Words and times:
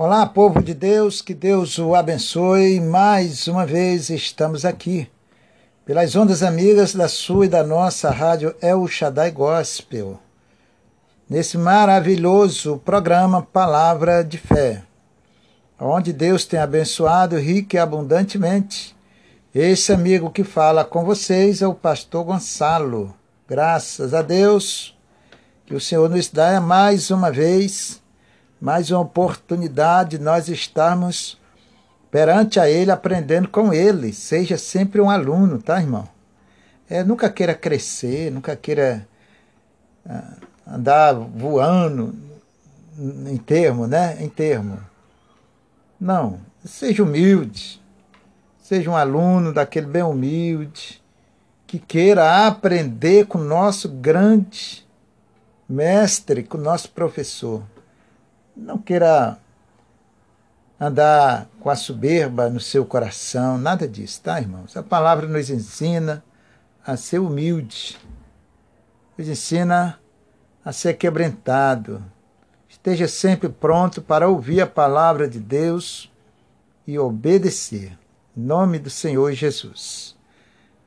Olá, 0.00 0.24
povo 0.26 0.62
de 0.62 0.74
Deus, 0.74 1.20
que 1.20 1.34
Deus 1.34 1.76
o 1.76 1.92
abençoe. 1.92 2.78
Mais 2.78 3.48
uma 3.48 3.66
vez 3.66 4.10
estamos 4.10 4.64
aqui, 4.64 5.10
pelas 5.84 6.14
ondas 6.14 6.40
amigas 6.40 6.94
da 6.94 7.08
sua 7.08 7.46
e 7.46 7.48
da 7.48 7.64
nossa 7.64 8.08
rádio 8.08 8.54
El 8.62 8.86
Shaddai 8.86 9.32
Gospel, 9.32 10.16
nesse 11.28 11.58
maravilhoso 11.58 12.80
programa 12.84 13.42
Palavra 13.42 14.22
de 14.22 14.38
Fé, 14.38 14.84
onde 15.80 16.12
Deus 16.12 16.44
tem 16.44 16.60
abençoado 16.60 17.36
rica 17.36 17.76
e 17.76 17.80
abundantemente. 17.80 18.96
Esse 19.52 19.92
amigo 19.92 20.30
que 20.30 20.44
fala 20.44 20.84
com 20.84 21.04
vocês 21.04 21.60
é 21.60 21.66
o 21.66 21.74
pastor 21.74 22.22
Gonçalo. 22.22 23.12
Graças 23.48 24.14
a 24.14 24.22
Deus 24.22 24.96
que 25.66 25.74
o 25.74 25.80
Senhor 25.80 26.08
nos 26.08 26.28
dá 26.28 26.60
mais 26.60 27.10
uma 27.10 27.32
vez 27.32 28.00
mais 28.60 28.90
uma 28.90 29.00
oportunidade 29.00 30.18
de 30.18 30.22
nós 30.22 30.48
estarmos 30.48 31.38
perante 32.10 32.58
a 32.58 32.68
Ele, 32.68 32.90
aprendendo 32.90 33.48
com 33.48 33.72
Ele. 33.72 34.12
Seja 34.12 34.58
sempre 34.58 35.00
um 35.00 35.10
aluno, 35.10 35.60
tá, 35.62 35.80
irmão? 35.80 36.08
É, 36.88 37.04
nunca 37.04 37.30
queira 37.30 37.54
crescer, 37.54 38.32
nunca 38.32 38.56
queira 38.56 39.06
ah, 40.08 40.34
andar 40.66 41.14
voando 41.14 42.14
em 42.98 43.36
termo, 43.36 43.86
né? 43.86 44.16
Em 44.20 44.28
termo. 44.28 44.80
Não, 46.00 46.40
seja 46.64 47.02
humilde. 47.02 47.80
Seja 48.62 48.90
um 48.90 48.96
aluno 48.96 49.52
daquele 49.52 49.86
bem 49.86 50.02
humilde, 50.02 51.02
que 51.66 51.78
queira 51.78 52.46
aprender 52.46 53.26
com 53.26 53.38
o 53.38 53.44
nosso 53.44 53.88
grande 53.88 54.86
mestre, 55.66 56.42
com 56.42 56.58
o 56.58 56.60
nosso 56.60 56.90
professor. 56.90 57.62
Não 58.58 58.76
queira 58.76 59.38
andar 60.80 61.48
com 61.60 61.70
a 61.70 61.76
soberba 61.76 62.50
no 62.50 62.58
seu 62.58 62.84
coração, 62.84 63.56
nada 63.56 63.86
disso, 63.86 64.20
tá, 64.20 64.40
irmãos? 64.40 64.76
A 64.76 64.82
palavra 64.82 65.28
nos 65.28 65.48
ensina 65.48 66.24
a 66.84 66.96
ser 66.96 67.20
humilde, 67.20 67.96
nos 69.16 69.28
ensina 69.28 70.00
a 70.64 70.72
ser 70.72 70.94
quebrantado. 70.94 72.04
Esteja 72.68 73.06
sempre 73.06 73.48
pronto 73.48 74.02
para 74.02 74.28
ouvir 74.28 74.60
a 74.60 74.66
palavra 74.66 75.28
de 75.28 75.38
Deus 75.38 76.10
e 76.84 76.98
obedecer. 76.98 77.96
Em 78.36 78.40
nome 78.40 78.80
do 78.80 78.90
Senhor 78.90 79.32
Jesus. 79.32 80.16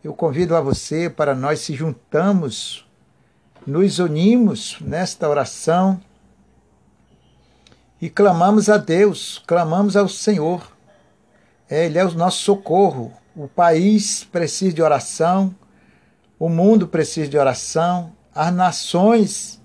Eu 0.03 0.14
convido 0.14 0.58
a 0.58 0.61
você 0.61 1.09
para 1.09 1.33
nós 1.33 1.61
se 1.61 1.73
juntamos, 1.73 2.86
nos 3.66 3.97
unimos 3.97 4.77
nesta 4.81 5.30
oração 5.30 6.02
e 8.02 8.09
clamamos 8.09 8.67
a 8.67 8.77
Deus, 8.77 9.41
clamamos 9.45 9.95
ao 9.95 10.09
Senhor. 10.09 10.75
É, 11.69 11.85
Ele 11.85 11.99
é 11.99 12.03
o 12.03 12.11
nosso 12.11 12.39
socorro. 12.39 13.13
O 13.35 13.47
país 13.47 14.23
precisa 14.23 14.73
de 14.73 14.81
oração, 14.81 15.55
o 16.39 16.49
mundo 16.49 16.88
precisa 16.88 17.30
de 17.30 17.38
oração, 17.38 18.11
as 18.33 18.52
nações 18.52 19.61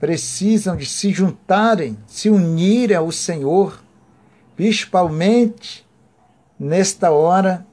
precisam 0.00 0.76
de 0.76 0.86
se 0.86 1.12
juntarem, 1.12 1.98
se 2.06 2.30
unirem 2.30 2.96
ao 2.96 3.12
Senhor, 3.12 3.82
principalmente 4.56 5.86
nesta 6.58 7.10
hora 7.10 7.66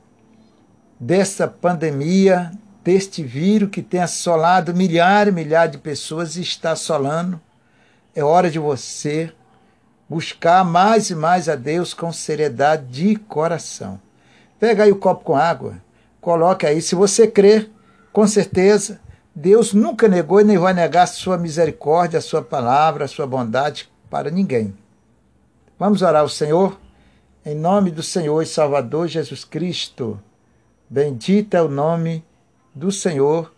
dessa 0.99 1.47
pandemia, 1.47 2.51
deste 2.83 3.23
vírus 3.23 3.69
que 3.69 3.81
tem 3.81 4.01
assolado 4.01 4.75
milhares 4.75 5.31
e 5.31 5.35
milhares 5.35 5.71
de 5.71 5.77
pessoas 5.77 6.35
e 6.35 6.41
está 6.41 6.71
assolando. 6.71 7.39
É 8.13 8.23
hora 8.23 8.51
de 8.51 8.59
você 8.59 9.33
buscar 10.11 10.65
mais 10.65 11.09
e 11.09 11.15
mais 11.15 11.47
a 11.47 11.55
Deus 11.55 11.93
com 11.93 12.11
seriedade 12.11 12.85
de 12.87 13.15
coração. 13.15 13.97
Pega 14.59 14.83
aí 14.83 14.91
o 14.91 14.97
copo 14.97 15.23
com 15.23 15.37
água, 15.37 15.75
coloque 16.19 16.65
aí. 16.65 16.81
Se 16.81 16.95
você 16.95 17.25
crer, 17.25 17.71
com 18.11 18.27
certeza, 18.27 18.99
Deus 19.33 19.73
nunca 19.73 20.09
negou 20.09 20.41
e 20.41 20.43
nem 20.43 20.57
vai 20.57 20.73
negar 20.73 21.03
a 21.03 21.07
sua 21.07 21.37
misericórdia, 21.37 22.19
a 22.19 22.21
sua 22.21 22.41
palavra, 22.41 23.05
a 23.05 23.07
sua 23.07 23.25
bondade 23.25 23.89
para 24.09 24.29
ninguém. 24.29 24.75
Vamos 25.79 26.01
orar 26.01 26.23
ao 26.23 26.27
Senhor? 26.27 26.77
Em 27.45 27.55
nome 27.55 27.89
do 27.89 28.03
Senhor 28.03 28.41
e 28.41 28.45
Salvador 28.45 29.07
Jesus 29.07 29.45
Cristo. 29.45 30.19
Bendito 30.89 31.55
é 31.55 31.61
o 31.61 31.69
nome 31.69 32.21
do 32.75 32.91
Senhor, 32.91 33.49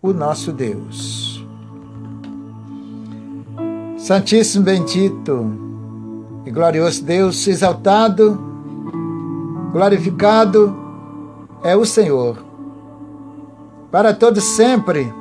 o 0.00 0.12
nosso 0.12 0.52
Deus. 0.52 1.44
Santíssimo 3.98 4.64
bendito, 4.64 5.69
e 6.44 6.50
glorioso 6.50 7.04
Deus, 7.04 7.46
exaltado, 7.46 8.38
glorificado 9.72 10.74
é 11.62 11.76
o 11.76 11.84
Senhor. 11.84 12.38
Para 13.90 14.14
todos 14.14 14.44
sempre, 14.44 15.12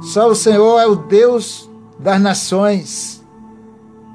só 0.00 0.28
o 0.28 0.34
Senhor 0.34 0.78
é 0.80 0.86
o 0.86 0.96
Deus 0.96 1.70
das 1.98 2.20
nações, 2.20 3.24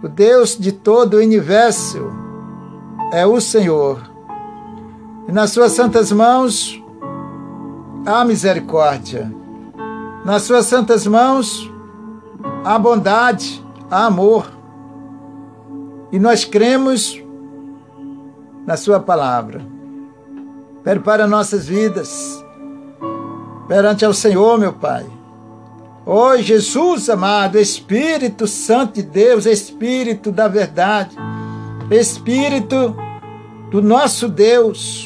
o 0.03 0.07
Deus 0.07 0.57
de 0.57 0.71
todo 0.71 1.15
o 1.15 1.19
universo 1.19 2.09
é 3.11 3.25
o 3.25 3.39
Senhor. 3.41 4.01
E 5.27 5.31
nas 5.31 5.51
suas 5.51 5.71
santas 5.71 6.11
mãos 6.11 6.81
há 8.05 8.23
misericórdia. 8.23 9.33
Nas 10.25 10.43
suas 10.43 10.65
santas 10.65 11.07
mãos 11.07 11.71
há 12.63 12.77
bondade, 12.77 13.63
há 13.89 14.05
amor. 14.05 14.58
E 16.11 16.19
nós 16.19 16.43
cremos 16.43 17.21
na 18.65 18.75
Sua 18.75 18.99
palavra. 18.99 19.61
Prepara 20.83 21.27
nossas 21.27 21.67
vidas 21.67 22.43
perante 23.67 24.03
ao 24.03 24.13
Senhor, 24.13 24.57
meu 24.57 24.73
Pai. 24.73 25.05
Ó 26.05 26.31
oh, 26.31 26.37
Jesus 26.37 27.09
amado, 27.09 27.59
Espírito 27.59 28.47
Santo 28.47 28.95
de 28.95 29.03
Deus, 29.03 29.45
Espírito 29.45 30.31
da 30.31 30.47
verdade, 30.47 31.15
Espírito 31.91 32.95
do 33.69 33.81
nosso 33.81 34.27
Deus, 34.27 35.05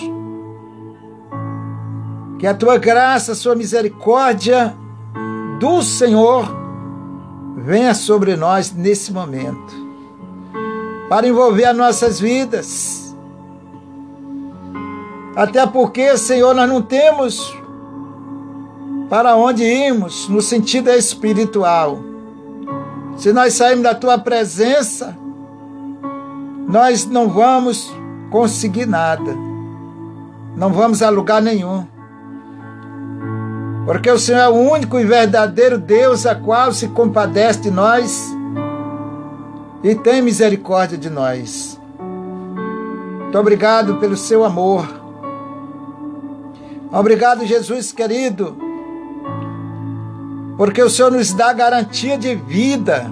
que 2.40 2.47
a 2.47 2.53
tua 2.53 2.78
graça, 2.78 3.34
a 3.34 3.35
sua 3.35 3.56
misericórdia 3.56 4.74
do 5.59 5.81
Senhor 5.81 6.50
venha 7.58 7.94
sobre 7.94 8.38
nós 8.38 8.72
nesse 8.72 9.12
momento 9.12 9.83
para 11.09 11.28
envolver 11.28 11.66
as 11.66 11.75
nossas 11.75 12.19
vidas. 12.19 13.16
Até 15.36 15.66
porque, 15.66 16.16
Senhor, 16.18 16.53
nós 16.53 16.69
não 16.69 16.81
temos 16.81 17.56
para 19.09 19.36
onde 19.36 19.64
irmos 19.64 20.28
no 20.30 20.41
sentido 20.41 20.90
espiritual. 20.90 22.00
Se 23.18 23.31
nós 23.34 23.53
sairmos 23.53 23.84
da 23.84 23.96
tua 23.96 24.18
presença, 24.18 25.16
nós 26.68 27.06
não 27.06 27.30
vamos 27.30 27.94
conseguir 28.31 28.85
nada. 28.85 29.35
Não 30.56 30.72
vamos 30.72 31.02
a 31.02 31.09
lugar 31.09 31.41
nenhum. 31.41 31.85
Porque 33.85 34.09
o 34.09 34.18
Senhor 34.18 34.40
é 34.40 34.47
o 34.47 34.53
único 34.53 35.00
e 35.00 35.03
verdadeiro 35.03 35.78
Deus 35.78 36.25
a 36.25 36.35
qual 36.35 36.72
se 36.72 36.88
compadece 36.88 37.62
de 37.62 37.72
nós 37.72 38.34
e 39.84 39.94
tem 39.94 40.22
misericórdia 40.22 40.98
de 40.98 41.10
nós. 41.10 41.80
Muito 43.34 43.38
obrigado 43.38 43.96
pelo 43.98 44.16
seu 44.16 44.46
amor. 44.46 44.88
Obrigado, 46.92 47.46
Jesus 47.46 47.92
querido, 47.92 48.56
porque 50.56 50.82
o 50.82 50.90
Senhor 50.90 51.12
nos 51.12 51.34
dá 51.34 51.52
garantia 51.52 52.18
de 52.18 52.36
vida. 52.36 53.12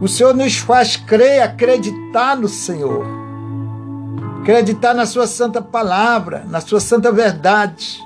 O 0.00 0.06
Senhor 0.06 0.34
nos 0.34 0.58
faz 0.58 0.96
crer, 0.96 1.42
acreditar 1.42 2.36
no 2.36 2.48
Senhor, 2.48 3.04
acreditar 4.40 4.94
na 4.94 5.04
Sua 5.04 5.26
santa 5.26 5.60
palavra, 5.60 6.44
na 6.48 6.60
Sua 6.60 6.78
santa 6.78 7.10
verdade. 7.10 8.00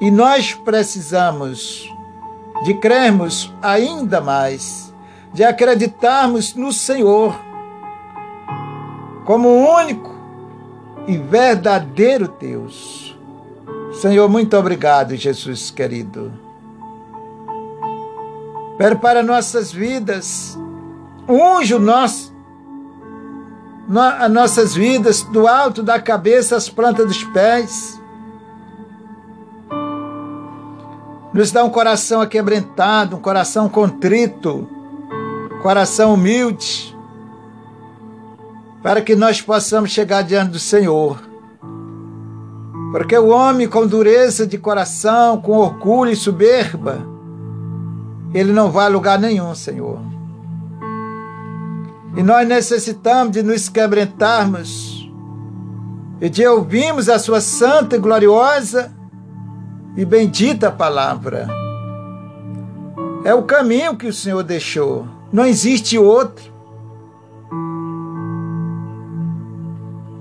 E 0.00 0.10
nós 0.10 0.54
precisamos 0.54 1.92
de 2.62 2.74
crermos 2.74 3.52
ainda 3.62 4.20
mais, 4.20 4.92
de 5.32 5.44
acreditarmos 5.44 6.54
no 6.54 6.72
Senhor 6.72 7.38
como 9.24 9.48
único 9.48 10.10
e 11.06 11.16
verdadeiro 11.16 12.28
Deus. 12.28 13.16
Senhor, 14.00 14.28
muito 14.28 14.56
obrigado, 14.56 15.16
Jesus 15.16 15.70
querido. 15.70 16.32
Prepara 18.76 19.22
nossas 19.22 19.70
vidas, 19.70 20.58
unge 21.28 21.74
o 21.74 21.78
nosso, 21.78 22.32
as 24.18 24.30
nossas 24.30 24.74
vidas 24.74 25.22
do 25.22 25.46
alto 25.46 25.82
da 25.82 26.00
cabeça 26.00 26.56
às 26.56 26.68
plantas 26.68 27.06
dos 27.06 27.24
pés 27.24 27.99
nos 31.32 31.52
dá 31.52 31.64
um 31.64 31.70
coração 31.70 32.20
aquebrantado, 32.20 33.16
um 33.16 33.20
coração 33.20 33.68
contrito, 33.68 34.68
coração 35.62 36.14
humilde, 36.14 36.96
para 38.82 39.00
que 39.00 39.14
nós 39.14 39.40
possamos 39.40 39.90
chegar 39.90 40.22
diante 40.22 40.52
do 40.52 40.58
Senhor. 40.58 41.20
Porque 42.90 43.16
o 43.16 43.28
homem 43.28 43.68
com 43.68 43.86
dureza 43.86 44.46
de 44.46 44.58
coração, 44.58 45.40
com 45.40 45.52
orgulho 45.52 46.10
e 46.10 46.16
soberba, 46.16 47.06
ele 48.34 48.52
não 48.52 48.70
vai 48.70 48.86
a 48.86 48.88
lugar 48.88 49.18
nenhum, 49.18 49.54
Senhor. 49.54 50.00
E 52.16 52.22
nós 52.22 52.46
necessitamos 52.48 53.32
de 53.32 53.42
nos 53.42 53.68
quebrantarmos 53.68 55.08
e 56.20 56.28
de 56.28 56.44
ouvirmos 56.46 57.08
a 57.08 57.18
Sua 57.18 57.40
santa 57.40 57.94
e 57.94 57.98
gloriosa 58.00 58.92
e 59.96 60.04
bendita 60.04 60.70
palavra. 60.70 61.48
É 63.24 63.34
o 63.34 63.42
caminho 63.42 63.96
que 63.96 64.06
o 64.06 64.12
Senhor 64.12 64.42
deixou, 64.42 65.06
não 65.32 65.44
existe 65.44 65.98
outro. 65.98 66.50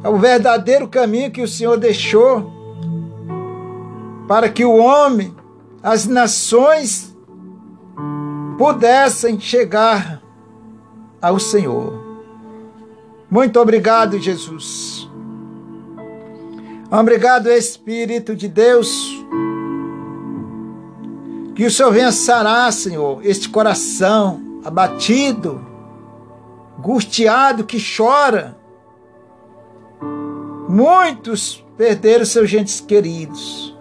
É 0.04 0.10
o 0.10 0.18
verdadeiro 0.18 0.88
caminho 0.88 1.32
que 1.32 1.42
o 1.42 1.48
Senhor 1.48 1.78
deixou 1.78 2.52
para 4.28 4.48
que 4.48 4.64
o 4.64 4.78
homem, 4.78 5.36
as 5.82 6.06
nações, 6.06 7.16
pudessem 8.58 9.40
chegar 9.40 10.22
ao 11.22 11.40
Senhor. 11.40 12.10
Muito 13.30 13.60
obrigado, 13.60 14.20
Jesus. 14.20 15.10
Obrigado, 16.92 17.48
Espírito 17.50 18.36
de 18.36 18.48
Deus. 18.48 19.19
Que 21.60 21.66
o 21.66 21.70
Senhor 21.70 21.92
venha 21.92 22.10
sarar, 22.10 22.72
Senhor, 22.72 23.20
este 23.22 23.50
coração 23.50 24.62
abatido, 24.64 25.60
angustiado, 26.78 27.66
que 27.66 27.78
chora. 27.78 28.58
Muitos 30.70 31.62
perderam 31.76 32.24
seus 32.24 32.50
gentes 32.50 32.80
queridos, 32.80 33.78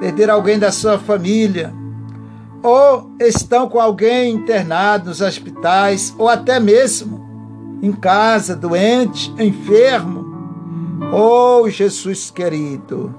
perderam 0.00 0.36
alguém 0.36 0.58
da 0.58 0.72
sua 0.72 0.98
família, 0.98 1.70
ou 2.62 3.10
estão 3.20 3.68
com 3.68 3.78
alguém 3.78 4.32
internado 4.32 5.10
nos 5.10 5.20
hospitais, 5.20 6.14
ou 6.16 6.30
até 6.30 6.58
mesmo 6.58 7.78
em 7.82 7.92
casa, 7.92 8.56
doente, 8.56 9.30
enfermo. 9.38 10.24
Oh, 11.12 11.68
Jesus 11.68 12.30
querido, 12.30 13.14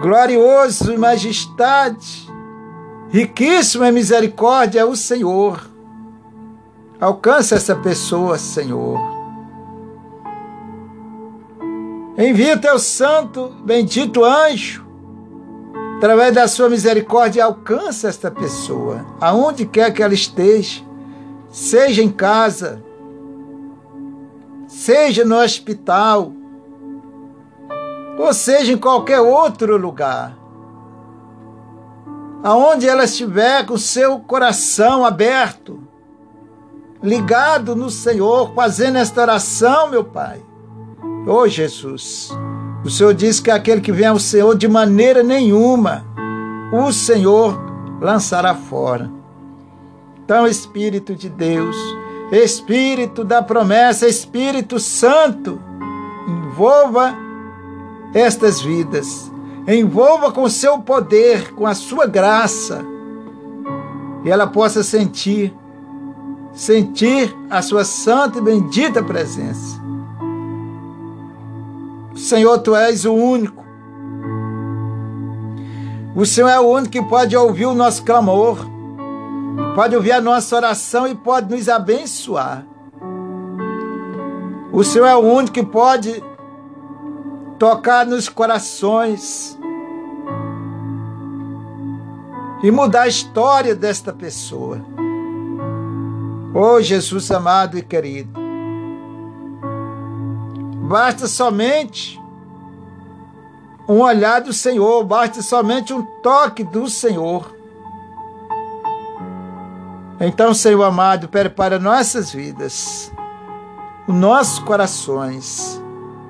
glorioso 0.00 0.92
e 0.92 0.98
majestade, 0.98 2.28
riquíssimo 3.10 3.84
em 3.84 3.92
misericórdia 3.92 4.80
é 4.80 4.84
o 4.84 4.96
Senhor. 4.96 5.68
Alcança 7.00 7.56
essa 7.56 7.74
pessoa, 7.74 8.38
Senhor. 8.38 9.00
Envia 12.16 12.56
teu 12.56 12.78
santo, 12.78 13.54
bendito 13.64 14.24
anjo 14.24 14.82
através 16.02 16.34
da 16.34 16.48
sua 16.48 16.68
misericórdia, 16.68 17.44
alcança 17.44 18.08
esta 18.08 18.28
pessoa, 18.28 19.06
aonde 19.20 19.64
quer 19.64 19.92
que 19.92 20.02
ela 20.02 20.12
esteja, 20.12 20.82
seja 21.48 22.02
em 22.02 22.10
casa, 22.10 22.82
seja 24.66 25.24
no 25.24 25.36
hospital, 25.36 26.32
ou 28.18 28.32
seja 28.32 28.72
em 28.72 28.78
qualquer 28.78 29.20
outro 29.20 29.76
lugar. 29.76 30.36
Aonde 32.42 32.88
ela 32.88 33.04
estiver 33.04 33.64
com 33.64 33.78
seu 33.78 34.18
coração 34.18 35.04
aberto, 35.04 35.80
ligado 37.02 37.74
no 37.74 37.90
Senhor, 37.90 38.52
fazendo 38.54 38.98
esta 38.98 39.22
oração, 39.22 39.88
meu 39.88 40.04
Pai. 40.04 40.42
Oh 41.26 41.46
Jesus, 41.46 42.30
o 42.84 42.90
Senhor 42.90 43.14
diz 43.14 43.38
que 43.38 43.50
aquele 43.50 43.80
que 43.80 43.92
vem 43.92 44.06
ao 44.06 44.18
Senhor 44.18 44.56
de 44.56 44.66
maneira 44.66 45.22
nenhuma, 45.22 46.04
o 46.72 46.92
Senhor 46.92 47.56
lançará 48.00 48.54
fora. 48.54 49.10
Então, 50.24 50.46
Espírito 50.46 51.14
de 51.14 51.28
Deus, 51.28 51.76
Espírito 52.32 53.22
da 53.22 53.42
promessa, 53.42 54.08
Espírito 54.08 54.80
Santo, 54.80 55.60
envolva 56.26 57.14
estas 58.14 58.60
vidas, 58.60 59.30
envolva 59.66 60.32
com 60.32 60.48
seu 60.48 60.78
poder, 60.78 61.52
com 61.54 61.66
a 61.66 61.74
sua 61.74 62.06
graça, 62.06 62.84
e 64.24 64.30
ela 64.30 64.46
possa 64.46 64.82
sentir, 64.82 65.54
sentir 66.52 67.34
a 67.50 67.62
sua 67.62 67.84
santa 67.84 68.38
e 68.38 68.42
bendita 68.42 69.02
presença. 69.02 69.80
Senhor, 72.14 72.58
tu 72.58 72.76
és 72.76 73.04
o 73.04 73.14
único. 73.14 73.62
O 76.14 76.26
Senhor 76.26 76.48
é 76.48 76.60
o 76.60 76.68
único 76.68 76.92
que 76.92 77.02
pode 77.02 77.34
ouvir 77.34 77.66
o 77.66 77.74
nosso 77.74 78.04
clamor, 78.04 78.58
pode 79.74 79.96
ouvir 79.96 80.12
a 80.12 80.20
nossa 80.20 80.54
oração 80.54 81.08
e 81.08 81.14
pode 81.14 81.54
nos 81.54 81.68
abençoar. 81.68 82.66
O 84.70 84.84
Senhor 84.84 85.06
é 85.06 85.16
o 85.16 85.20
único 85.20 85.52
que 85.52 85.64
pode 85.64 86.22
tocar 87.62 88.04
nos 88.04 88.28
corações 88.28 89.56
e 92.60 92.72
mudar 92.72 93.02
a 93.02 93.06
história 93.06 93.72
desta 93.72 94.12
pessoa. 94.12 94.80
Oh, 96.52 96.82
Jesus 96.82 97.30
amado 97.30 97.78
e 97.78 97.82
querido, 97.82 98.32
basta 100.88 101.28
somente 101.28 102.20
um 103.88 104.00
olhar 104.00 104.40
do 104.40 104.52
Senhor, 104.52 105.04
basta 105.04 105.40
somente 105.40 105.94
um 105.94 106.02
toque 106.20 106.64
do 106.64 106.90
Senhor. 106.90 107.56
Então, 110.18 110.52
Senhor 110.52 110.82
amado, 110.82 111.28
prepara 111.28 111.78
nossas 111.78 112.32
vidas, 112.32 113.12
os 114.08 114.14
nossos 114.16 114.58
corações 114.58 115.80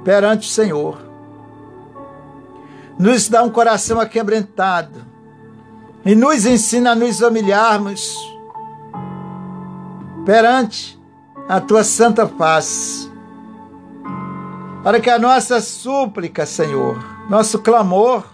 perante 0.05 0.46
o 0.46 0.50
Senhor. 0.50 1.12
Nos 2.99 3.29
dá 3.29 3.43
um 3.43 3.50
coração 3.50 4.00
aquebrantado 4.00 5.05
e 6.05 6.15
nos 6.15 6.47
ensina 6.47 6.93
a 6.93 6.94
nos 6.94 7.21
humilharmos 7.21 8.17
perante 10.25 11.01
a 11.49 11.61
tua 11.61 11.84
santa 11.84 12.29
face 12.29 13.11
para 14.82 15.01
que 15.01 15.08
a 15.08 15.19
nossa 15.19 15.61
súplica, 15.61 16.44
Senhor, 16.44 16.99
nosso 17.29 17.61
clamor, 17.61 18.25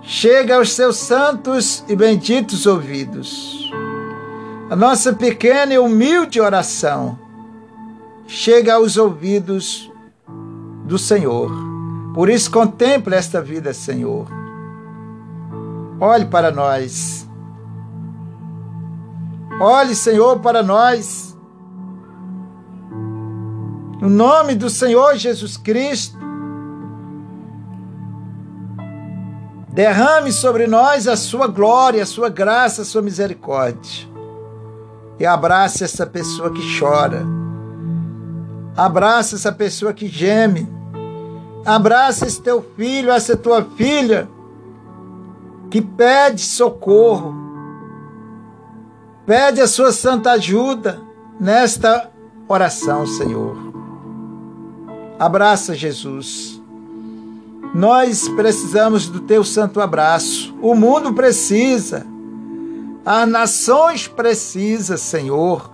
chegue 0.00 0.52
aos 0.52 0.72
seus 0.72 0.96
santos 0.96 1.84
e 1.88 1.96
benditos 1.96 2.66
ouvidos. 2.66 3.70
A 4.70 4.76
nossa 4.76 5.12
pequena 5.12 5.74
e 5.74 5.78
humilde 5.78 6.40
oração 6.40 7.18
chega 8.26 8.74
aos 8.74 8.96
ouvidos 8.96 9.90
do 10.84 10.98
Senhor. 10.98 11.73
Por 12.14 12.30
isso, 12.30 12.50
contemple 12.50 13.14
esta 13.14 13.42
vida, 13.42 13.74
Senhor. 13.74 14.26
Olhe 16.00 16.26
para 16.26 16.50
nós. 16.50 17.28
Olhe, 19.60 19.94
Senhor, 19.94 20.38
para 20.40 20.62
nós 20.62 21.34
no 24.04 24.10
nome 24.10 24.54
do 24.54 24.68
Senhor 24.68 25.16
Jesus 25.16 25.56
Cristo, 25.56 26.18
derrame 29.72 30.30
sobre 30.30 30.66
nós 30.66 31.08
a 31.08 31.16
sua 31.16 31.46
glória, 31.46 32.02
a 32.02 32.06
sua 32.06 32.28
graça, 32.28 32.82
a 32.82 32.84
sua 32.84 33.00
misericórdia. 33.00 34.06
E 35.18 35.24
abrace 35.24 35.84
essa 35.84 36.04
pessoa 36.04 36.52
que 36.52 36.78
chora. 36.78 37.24
Abraça 38.76 39.36
essa 39.36 39.50
pessoa 39.50 39.94
que 39.94 40.06
geme. 40.06 40.68
Abraça 41.64 42.26
esse 42.26 42.40
teu 42.40 42.62
filho, 42.76 43.10
essa 43.10 43.36
tua 43.36 43.64
filha 43.64 44.28
que 45.70 45.80
pede 45.80 46.42
socorro. 46.42 47.34
Pede 49.26 49.60
a 49.60 49.66
sua 49.66 49.90
santa 49.90 50.32
ajuda 50.32 51.00
nesta 51.40 52.10
oração, 52.46 53.06
Senhor. 53.06 53.56
Abraça 55.18 55.74
Jesus. 55.74 56.60
Nós 57.74 58.28
precisamos 58.28 59.08
do 59.08 59.20
teu 59.20 59.42
santo 59.42 59.80
abraço. 59.80 60.54
O 60.60 60.74
mundo 60.74 61.12
precisa. 61.14 62.06
As 63.04 63.28
nações 63.28 64.06
precisam, 64.06 64.96
Senhor. 64.96 65.73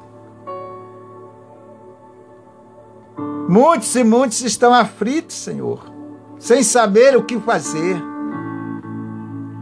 Muitos 3.48 3.94
e 3.96 4.04
muitos 4.04 4.42
estão 4.42 4.72
aflitos, 4.72 5.36
Senhor, 5.36 5.80
sem 6.38 6.62
saber 6.62 7.16
o 7.16 7.22
que 7.22 7.38
fazer. 7.40 7.96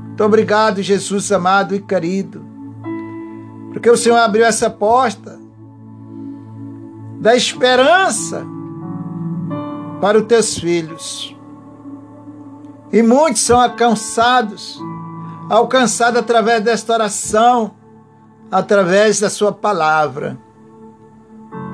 Muito 0.08 0.24
obrigado, 0.24 0.82
Jesus 0.82 1.30
amado 1.32 1.74
e 1.74 1.80
querido, 1.80 2.44
porque 3.72 3.88
o 3.88 3.96
Senhor 3.96 4.16
abriu 4.16 4.44
essa 4.44 4.68
porta 4.68 5.38
da 7.20 7.34
esperança 7.34 8.44
para 10.00 10.18
os 10.18 10.26
teus 10.26 10.58
filhos. 10.58 11.36
E 12.92 13.02
muitos 13.02 13.42
são 13.42 13.60
alcançados, 13.60 14.80
alcançados 15.50 16.20
através 16.20 16.62
desta 16.62 16.92
oração, 16.94 17.72
através 18.50 19.20
da 19.20 19.28
sua 19.28 19.52
palavra. 19.52 20.38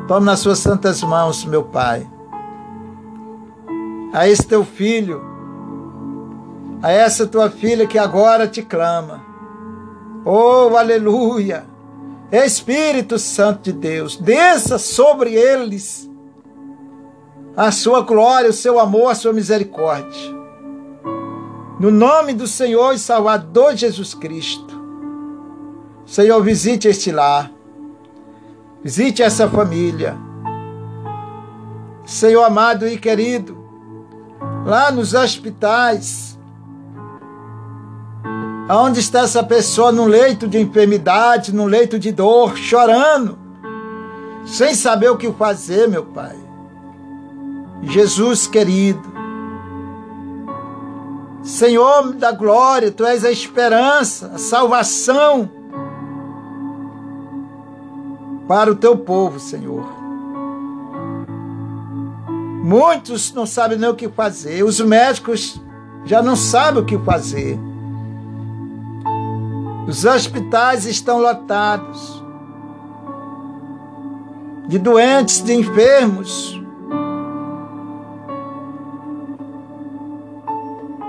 Tome 0.06 0.26
nas 0.26 0.40
suas 0.40 0.58
santas 0.58 1.02
mãos, 1.02 1.44
meu 1.44 1.62
Pai. 1.62 2.06
A 4.12 4.28
esse 4.28 4.46
teu 4.46 4.64
filho, 4.64 5.22
a 6.82 6.90
essa 6.90 7.26
tua 7.26 7.50
filha 7.50 7.86
que 7.86 7.98
agora 7.98 8.46
te 8.46 8.62
clama. 8.62 9.24
Oh, 10.24 10.76
aleluia! 10.76 11.64
Espírito 12.30 13.18
Santo 13.18 13.62
de 13.62 13.72
Deus, 13.72 14.16
desça 14.16 14.78
sobre 14.78 15.34
eles 15.34 16.10
a 17.56 17.70
sua 17.70 18.00
glória, 18.00 18.50
o 18.50 18.52
seu 18.52 18.78
amor, 18.78 19.10
a 19.10 19.14
sua 19.14 19.32
misericórdia. 19.32 20.34
No 21.80 21.90
nome 21.90 22.34
do 22.34 22.46
Senhor 22.46 22.92
e 22.92 22.98
Salvador 22.98 23.74
Jesus 23.74 24.14
Cristo. 24.14 24.82
Senhor, 26.04 26.42
visite 26.42 26.88
este 26.88 27.10
lar. 27.10 27.50
Visite 28.84 29.22
essa 29.22 29.48
família. 29.48 30.14
Senhor 32.04 32.44
amado 32.44 32.86
e 32.86 32.98
querido, 32.98 33.56
lá 34.66 34.90
nos 34.90 35.14
hospitais, 35.14 36.38
aonde 38.68 39.00
está 39.00 39.20
essa 39.20 39.42
pessoa 39.42 39.90
num 39.90 40.04
leito 40.04 40.46
de 40.46 40.60
enfermidade, 40.60 41.54
num 41.54 41.64
leito 41.64 41.98
de 41.98 42.12
dor, 42.12 42.58
chorando, 42.58 43.38
sem 44.44 44.74
saber 44.74 45.08
o 45.08 45.16
que 45.16 45.32
fazer, 45.32 45.88
meu 45.88 46.04
Pai. 46.04 46.36
Jesus 47.84 48.46
querido, 48.46 49.14
Senhor 51.42 52.12
da 52.12 52.32
glória, 52.32 52.92
Tu 52.92 53.02
és 53.06 53.24
a 53.24 53.30
esperança, 53.30 54.32
a 54.34 54.38
salvação 54.38 55.63
para 58.46 58.70
o 58.70 58.74
teu 58.74 58.96
povo, 58.96 59.38
Senhor. 59.38 59.84
Muitos 62.62 63.32
não 63.32 63.44
sabem 63.46 63.78
nem 63.78 63.90
o 63.90 63.94
que 63.94 64.08
fazer, 64.08 64.62
os 64.64 64.80
médicos 64.80 65.60
já 66.04 66.22
não 66.22 66.34
sabem 66.34 66.82
o 66.82 66.86
que 66.86 66.98
fazer. 66.98 67.58
Os 69.86 70.04
hospitais 70.04 70.86
estão 70.86 71.20
lotados 71.20 72.24
de 74.66 74.78
doentes, 74.78 75.42
de 75.42 75.52
enfermos. 75.52 76.60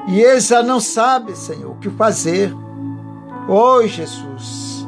E 0.07 0.19
eles 0.19 0.47
já 0.47 0.61
não 0.61 0.79
sabem, 0.79 1.33
Senhor, 1.35 1.71
o 1.71 1.75
que 1.75 1.89
fazer. 1.89 2.53
Oh, 3.47 3.81
Jesus, 3.87 4.85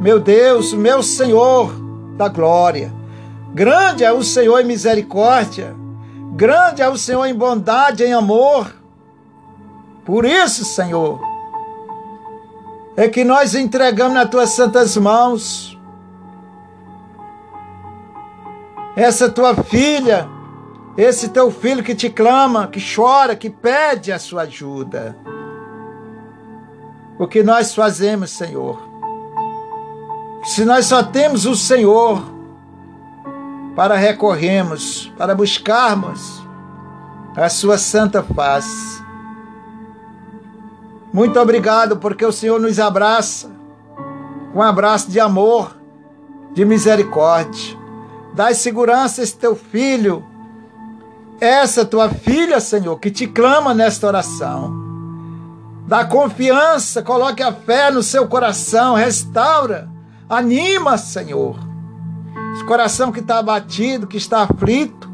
meu 0.00 0.18
Deus, 0.18 0.72
meu 0.72 1.02
Senhor, 1.02 1.85
da 2.16 2.28
glória. 2.28 2.92
Grande 3.52 4.04
é 4.04 4.12
o 4.12 4.22
Senhor 4.22 4.60
em 4.60 4.64
misericórdia, 4.64 5.74
grande 6.34 6.82
é 6.82 6.88
o 6.88 6.96
Senhor 6.96 7.24
em 7.26 7.34
bondade, 7.34 8.04
em 8.04 8.12
amor. 8.12 8.74
Por 10.04 10.24
isso, 10.24 10.64
Senhor, 10.64 11.20
é 12.96 13.08
que 13.08 13.24
nós 13.24 13.54
entregamos 13.54 14.14
nas 14.14 14.28
tuas 14.30 14.50
santas 14.50 14.96
mãos 14.96 15.78
essa 18.96 19.28
tua 19.28 19.54
filha, 19.54 20.26
esse 20.96 21.28
teu 21.28 21.50
filho 21.50 21.82
que 21.82 21.94
te 21.94 22.08
clama, 22.08 22.66
que 22.66 22.80
chora, 22.80 23.36
que 23.36 23.50
pede 23.50 24.10
a 24.10 24.18
sua 24.18 24.42
ajuda. 24.42 25.16
O 27.18 27.26
que 27.26 27.42
nós 27.42 27.74
fazemos, 27.74 28.30
Senhor? 28.30 28.85
Se 30.46 30.64
nós 30.64 30.86
só 30.86 31.02
temos 31.02 31.44
o 31.44 31.56
Senhor 31.56 32.22
para 33.74 33.96
recorrermos, 33.96 35.12
para 35.18 35.34
buscarmos 35.34 36.40
a 37.36 37.48
sua 37.48 37.76
santa 37.76 38.22
face. 38.22 39.02
Muito 41.12 41.38
obrigado 41.40 41.96
porque 41.96 42.24
o 42.24 42.30
Senhor 42.30 42.60
nos 42.60 42.78
abraça 42.78 43.50
com 44.52 44.60
um 44.60 44.62
abraço 44.62 45.10
de 45.10 45.18
amor, 45.18 45.76
de 46.54 46.64
misericórdia. 46.64 47.76
Dá 48.32 48.54
segurança 48.54 49.20
a 49.20 49.24
esse 49.24 49.36
teu 49.36 49.56
filho, 49.56 50.24
essa 51.40 51.84
tua 51.84 52.08
filha, 52.08 52.60
Senhor, 52.60 52.96
que 53.00 53.10
te 53.10 53.26
clama 53.26 53.74
nesta 53.74 54.06
oração. 54.06 54.72
Dá 55.88 56.04
confiança, 56.04 57.02
coloque 57.02 57.42
a 57.42 57.52
fé 57.52 57.90
no 57.90 58.02
seu 58.02 58.28
coração, 58.28 58.94
restaura 58.94 59.95
Anima, 60.28 60.98
Senhor. 60.98 61.56
Esse 62.54 62.64
coração 62.64 63.12
que 63.12 63.20
está 63.20 63.38
abatido, 63.38 64.06
que 64.06 64.16
está 64.16 64.42
aflito. 64.42 65.08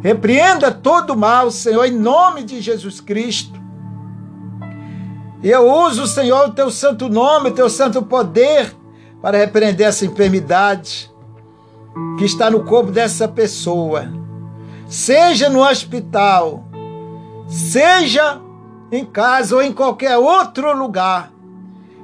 Repreenda 0.00 0.70
todo 0.72 1.12
o 1.12 1.16
mal, 1.16 1.50
Senhor, 1.50 1.84
em 1.84 1.92
nome 1.92 2.42
de 2.42 2.60
Jesus 2.60 3.00
Cristo. 3.00 3.60
Eu 5.42 5.70
uso, 5.70 6.06
Senhor, 6.06 6.48
o 6.48 6.52
teu 6.52 6.70
santo 6.70 7.08
nome, 7.08 7.50
o 7.50 7.54
teu 7.54 7.68
santo 7.68 8.02
poder 8.02 8.74
para 9.20 9.36
repreender 9.36 9.86
essa 9.86 10.06
enfermidade 10.06 11.10
que 12.18 12.24
está 12.24 12.50
no 12.50 12.64
corpo 12.64 12.90
dessa 12.90 13.28
pessoa. 13.28 14.10
Seja 14.86 15.50
no 15.50 15.62
hospital, 15.62 16.64
seja 17.46 18.40
em 18.90 19.04
casa 19.04 19.54
ou 19.54 19.62
em 19.62 19.72
qualquer 19.72 20.16
outro 20.16 20.76
lugar 20.76 21.30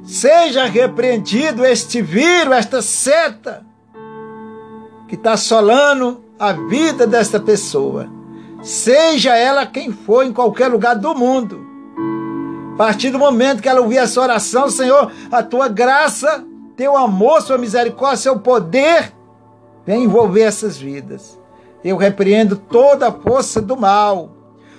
Seja 0.06 0.66
repreendido 0.66 1.66
este 1.66 2.00
vírus, 2.00 2.54
esta 2.54 2.80
seta 2.80 3.66
que 5.08 5.16
está 5.16 5.32
assolando 5.32 6.24
a 6.38 6.52
vida 6.52 7.08
desta 7.08 7.40
pessoa. 7.40 8.08
Seja 8.62 9.36
ela 9.36 9.66
quem 9.66 9.90
for, 9.90 10.24
em 10.24 10.32
qualquer 10.32 10.68
lugar 10.68 10.94
do 10.94 11.12
mundo. 11.12 11.60
A 12.74 12.76
partir 12.76 13.10
do 13.10 13.18
momento 13.18 13.60
que 13.60 13.68
ela 13.68 13.80
ouvir 13.80 13.96
essa 13.96 14.20
oração, 14.20 14.70
Senhor, 14.70 15.10
a 15.30 15.42
tua 15.42 15.66
graça, 15.66 16.44
teu 16.76 16.96
amor, 16.96 17.42
sua 17.42 17.58
misericórdia, 17.58 18.18
seu 18.18 18.38
poder, 18.38 19.12
vem 19.84 20.04
envolver 20.04 20.42
essas 20.42 20.76
vidas. 20.76 21.36
Eu 21.82 21.96
repreendo 21.96 22.54
toda 22.56 23.08
a 23.08 23.12
força 23.12 23.60
do 23.60 23.76
mal, 23.76 24.30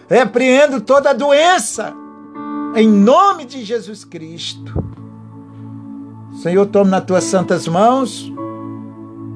repreendo 0.10 0.80
toda 0.80 1.10
a 1.10 1.14
doença, 1.14 1.94
em 2.76 2.88
nome 2.88 3.44
de 3.44 3.66
Jesus 3.66 4.06
Cristo. 4.06 4.87
Senhor, 6.42 6.68
tome 6.68 6.92
nas 6.92 7.04
tuas 7.04 7.24
santas 7.24 7.68
mãos 7.68 8.32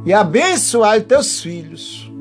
e 0.05 0.13
abençoai 0.13 0.99
os 0.99 1.05
teus 1.05 1.41
filhos. 1.41 2.11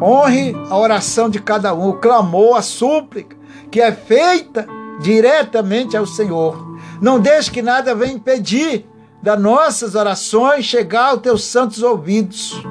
Honre 0.00 0.54
a 0.68 0.76
oração 0.76 1.30
de 1.30 1.40
cada 1.40 1.74
um, 1.74 1.88
o 1.88 1.94
clamor, 1.94 2.56
a 2.56 2.62
súplica 2.62 3.34
que 3.70 3.80
é 3.80 3.92
feita 3.92 4.66
diretamente 5.00 5.96
ao 5.96 6.06
Senhor. 6.06 6.76
Não 7.00 7.18
deixe 7.18 7.50
que 7.50 7.62
nada 7.62 7.94
venha 7.94 8.12
impedir 8.12 8.86
das 9.22 9.40
nossas 9.40 9.94
orações 9.94 10.66
chegar 10.66 11.10
aos 11.10 11.22
teus 11.22 11.44
santos 11.44 11.82
ouvidos. 11.82 12.62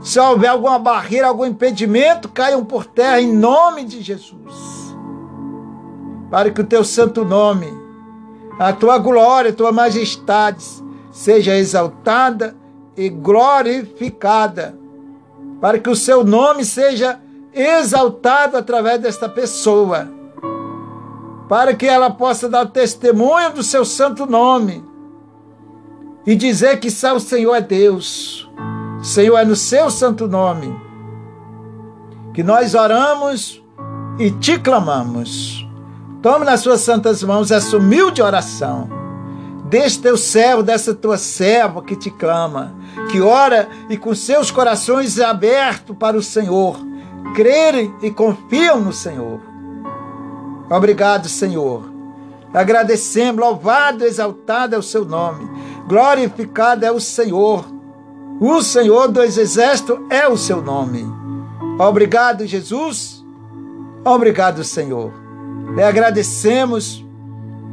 Se 0.00 0.18
houver 0.18 0.48
alguma 0.48 0.78
barreira, 0.78 1.26
algum 1.26 1.44
impedimento, 1.44 2.30
caiam 2.30 2.64
por 2.64 2.86
terra 2.86 3.20
em 3.20 3.34
nome 3.34 3.84
de 3.84 4.00
Jesus. 4.00 4.96
Para 6.30 6.50
que 6.50 6.60
o 6.60 6.66
teu 6.66 6.82
santo 6.82 7.22
nome 7.22 7.87
a 8.58 8.72
tua 8.72 8.98
glória, 8.98 9.50
a 9.50 9.54
tua 9.54 9.70
majestade 9.70 10.64
seja 11.12 11.56
exaltada 11.56 12.56
e 12.96 13.08
glorificada, 13.08 14.76
para 15.60 15.78
que 15.78 15.88
o 15.88 15.96
seu 15.96 16.24
nome 16.24 16.64
seja 16.64 17.20
exaltado 17.52 18.56
através 18.56 19.00
desta 19.00 19.28
pessoa, 19.28 20.08
para 21.48 21.74
que 21.74 21.86
ela 21.86 22.10
possa 22.10 22.48
dar 22.48 22.66
testemunho 22.66 23.52
do 23.52 23.62
seu 23.62 23.84
santo 23.84 24.26
nome 24.26 24.84
e 26.26 26.34
dizer 26.34 26.78
que 26.78 26.90
só 26.90 27.16
o 27.16 27.20
Senhor 27.20 27.54
é 27.54 27.60
Deus, 27.60 28.50
Senhor 29.02 29.38
é 29.38 29.44
no 29.44 29.56
seu 29.56 29.90
santo 29.90 30.26
nome, 30.26 30.74
que 32.34 32.42
nós 32.42 32.74
oramos 32.74 33.62
e 34.18 34.30
te 34.30 34.58
clamamos. 34.58 35.57
Tome 36.22 36.44
nas 36.44 36.60
suas 36.60 36.80
santas 36.80 37.22
mãos 37.22 37.50
essa 37.50 37.76
humilde 37.76 38.20
oração. 38.20 38.88
Deste 39.66 40.00
teu 40.00 40.16
servo, 40.16 40.62
dessa 40.62 40.94
tua 40.94 41.16
serva 41.16 41.82
que 41.82 41.94
te 41.94 42.10
clama, 42.10 42.74
que 43.12 43.20
ora 43.20 43.68
e 43.88 43.96
com 43.96 44.14
seus 44.14 44.50
corações 44.50 45.20
abertos 45.20 45.96
para 45.96 46.16
o 46.16 46.22
Senhor, 46.22 46.76
crerem 47.34 47.94
e 48.02 48.10
confiam 48.10 48.80
no 48.80 48.92
Senhor. 48.92 49.40
Obrigado, 50.70 51.28
Senhor. 51.28 51.84
Agradecemos, 52.52 53.40
louvado, 53.40 54.04
exaltado 54.04 54.74
é 54.74 54.78
o 54.78 54.82
seu 54.82 55.04
nome. 55.04 55.48
Glorificado 55.86 56.84
é 56.84 56.90
o 56.90 56.98
Senhor. 56.98 57.64
O 58.40 58.62
Senhor 58.62 59.08
dos 59.08 59.36
Exércitos 59.36 59.98
é 60.10 60.26
o 60.26 60.36
seu 60.36 60.62
nome. 60.62 61.06
Obrigado, 61.78 62.46
Jesus. 62.46 63.24
Obrigado, 64.04 64.64
Senhor. 64.64 65.27
E 65.76 65.82
agradecemos 65.82 67.04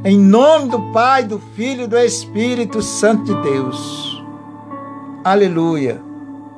em 0.03 0.19
nome 0.19 0.69
do 0.69 0.91
Pai, 0.91 1.23
do 1.23 1.39
Filho 1.55 1.85
e 1.85 1.87
do 1.87 1.97
Espírito 1.97 2.81
Santo 2.81 3.33
de 3.33 3.41
Deus. 3.41 4.23
Aleluia. 5.23 6.01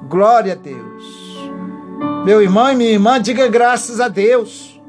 Glória 0.10 0.54
a 0.54 0.56
Deus. 0.56 1.48
Meu 2.26 2.42
irmão 2.42 2.72
e 2.72 2.76
minha 2.76 2.92
irmã, 2.92 3.22
diga 3.22 3.48
graças 3.48 4.02
a 4.02 4.08
Deus. 4.08 4.82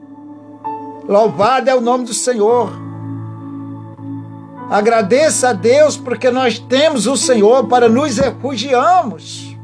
Louvado 1.07 1.71
é 1.71 1.75
o 1.75 1.81
nome 1.81 2.05
do 2.05 2.14
Senhor. 2.14 2.73
Agradeça 4.71 5.50
a 5.50 5.52
Deus 5.52 5.97
porque 5.97 6.31
nós 6.31 6.59
temos 6.59 7.07
o 7.07 7.17
Senhor 7.17 7.69
para 7.69 7.88
nos 7.88 8.19
refugiarmos, 8.19 9.57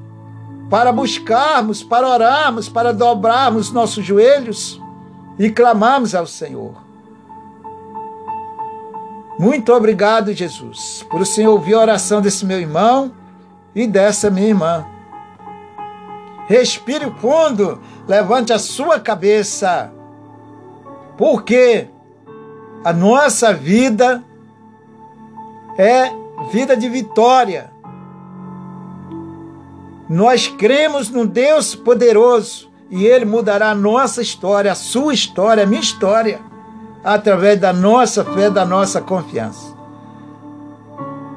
para 0.71 0.93
buscarmos, 0.93 1.83
para 1.83 2.09
orarmos, 2.09 2.69
para 2.69 2.93
dobrarmos 2.93 3.73
nossos 3.73 4.05
joelhos 4.05 4.81
e 5.39 5.51
clamarmos 5.51 6.15
ao 6.15 6.27
Senhor. 6.27 6.75
Muito 9.39 9.73
obrigado, 9.73 10.33
Jesus, 10.33 11.05
por 11.11 11.21
o 11.21 11.27
Senhor 11.27 11.53
ouvir 11.53 11.75
a 11.75 11.81
oração 11.81 12.21
desse 12.21 12.47
meu 12.47 12.61
irmão 12.61 13.13
e 13.75 13.87
dessa 13.87 14.31
minha 14.31 14.49
irmã. 14.49 14.87
Respire 16.47 17.11
fundo, 17.19 17.81
levante 18.07 18.53
a 18.53 18.59
sua 18.59 19.01
cabeça, 19.01 19.93
porque 21.17 21.89
a 22.85 22.93
nossa 22.93 23.53
vida 23.53 24.23
é 25.77 26.13
vida 26.53 26.77
de 26.77 26.89
vitória. 26.89 27.73
Nós 30.09 30.47
cremos 30.47 31.09
no 31.09 31.27
Deus 31.27 31.75
poderoso 31.75 32.71
e 32.91 33.07
Ele 33.07 33.25
mudará 33.25 33.71
a 33.71 33.75
nossa 33.75 34.23
história, 34.23 34.73
a 34.73 34.75
sua 34.75 35.13
história, 35.15 35.65
a 35.65 35.67
minha 35.67 35.81
história 35.81 36.41
através 37.03 37.61
da 37.61 37.73
nossa 37.73 38.25
fé, 38.25 38.49
da 38.49 38.65
nossa 38.65 39.01
confiança. 39.01 39.75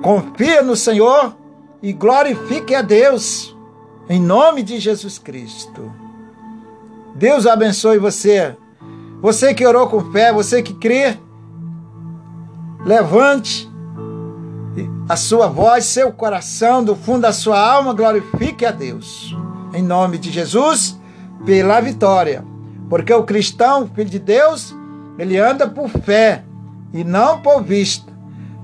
Confia 0.01 0.62
no 0.62 0.75
Senhor 0.75 1.36
e 1.82 1.92
glorifique 1.92 2.74
a 2.74 2.82
Deus, 2.82 3.56
em 4.08 4.22
nome 4.22 4.63
de 4.63 4.80
Jesus 4.80 5.20
Cristo. 5.20 5.92
Deus 7.16 7.46
abençoe 7.46 7.98
você. 7.98 8.56
Você 9.22 9.54
que 9.54 9.66
orou 9.66 9.88
com 9.88 10.12
fé, 10.12 10.32
você 10.32 10.62
que 10.62 10.74
crê, 10.74 11.18
levante 12.86 13.70
a 15.10 15.16
sua 15.16 15.48
voz, 15.48 15.86
seu 15.86 16.12
coração, 16.12 16.84
do 16.84 16.96
fundo 16.96 17.22
da 17.22 17.34
sua 17.34 17.60
alma, 17.60 17.94
glorifique 17.94 18.66
a 18.66 18.72
Deus. 18.72 19.36
Em 19.74 19.82
nome 19.82 20.18
de 20.18 20.32
Jesus, 20.32 20.97
pela 21.46 21.79
vitória. 21.79 22.44
Porque 22.89 23.13
o 23.13 23.24
cristão, 23.24 23.89
filho 23.94 24.10
de 24.10 24.20
Deus, 24.20 24.75
ele 25.17 25.38
anda 25.38 25.67
por 25.67 25.89
fé 25.89 26.44
e 26.94 27.03
não 27.03 27.41
por 27.41 27.63
vista. 27.63 28.12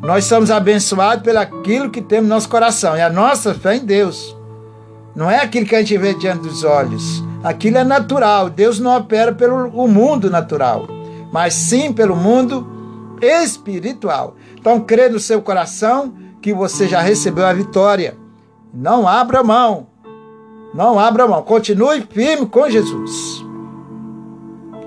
Nós 0.01 0.25
somos 0.25 0.51
abençoados 0.51 1.23
pelo 1.23 1.39
aquilo 1.39 1.89
que 1.89 2.01
temos 2.01 2.27
no 2.27 2.35
nosso 2.35 2.49
coração. 2.49 2.95
E 2.97 3.01
a 3.01 3.09
nossa 3.09 3.53
fé 3.53 3.75
em 3.75 3.85
Deus. 3.85 4.35
Não 5.15 5.29
é 5.29 5.39
aquilo 5.39 5.65
que 5.65 5.75
a 5.75 5.79
gente 5.79 5.97
vê 5.97 6.13
diante 6.13 6.41
dos 6.41 6.63
olhos. 6.63 7.23
Aquilo 7.43 7.77
é 7.77 7.83
natural. 7.83 8.49
Deus 8.49 8.79
não 8.79 8.97
opera 8.97 9.33
pelo 9.33 9.67
o 9.67 9.87
mundo 9.87 10.29
natural, 10.29 10.87
mas 11.31 11.53
sim 11.53 11.93
pelo 11.93 12.15
mundo 12.15 12.67
espiritual. 13.21 14.35
Então, 14.57 14.79
crê 14.81 15.09
no 15.09 15.19
seu 15.19 15.41
coração 15.41 16.13
que 16.41 16.53
você 16.53 16.87
já 16.87 17.01
recebeu 17.01 17.45
a 17.45 17.53
vitória. 17.53 18.17
Não 18.73 19.07
abra 19.07 19.43
mão. 19.43 19.87
Não 20.73 20.97
abra 20.97 21.27
mão. 21.27 21.43
Continue 21.43 22.01
firme 22.01 22.47
com 22.47 22.69
Jesus. 22.69 23.45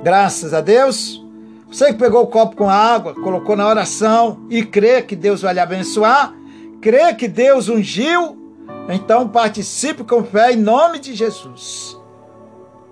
Graças 0.02 0.52
a 0.52 0.60
Deus. 0.60 1.24
Você 1.70 1.86
que 1.92 1.98
pegou 1.98 2.22
o 2.22 2.26
copo 2.28 2.56
com 2.56 2.70
água, 2.70 3.14
colocou 3.14 3.56
na 3.56 3.66
oração 3.66 4.38
e 4.48 4.64
crê 4.64 5.02
que 5.02 5.16
Deus 5.16 5.42
vai 5.42 5.52
lhe 5.52 5.60
abençoar, 5.60 6.32
crê 6.80 7.12
que 7.12 7.26
Deus 7.26 7.68
ungiu, 7.68 8.38
então 8.88 9.28
participe 9.28 10.04
com 10.04 10.22
fé 10.22 10.52
em 10.52 10.56
nome 10.56 11.00
de 11.00 11.12
Jesus. 11.12 12.00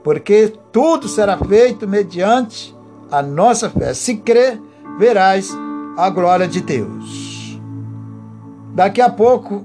Porque 0.02 0.52
tudo 0.72 1.09
será 1.09 1.38
feito 1.38 1.87
mediante 1.88 2.76
a 3.11 3.22
nossa 3.22 3.70
fé. 3.70 3.94
Se 3.94 4.16
crê, 4.16 4.61
verás 4.98 5.57
a 5.96 6.11
glória 6.11 6.48
de 6.48 6.61
Deus. 6.61 7.59
Daqui 8.74 9.00
a 9.00 9.09
pouco 9.09 9.64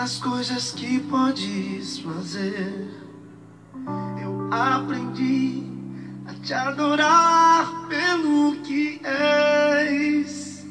as 0.00 0.18
coisas 0.18 0.72
que 0.72 0.98
podes 0.98 1.98
fazer. 1.98 2.88
Eu 4.22 4.48
aprendi 4.50 5.62
a 6.26 6.32
te 6.42 6.54
adorar 6.54 7.86
pelo 7.86 8.56
que 8.62 8.98
és. 9.04 10.64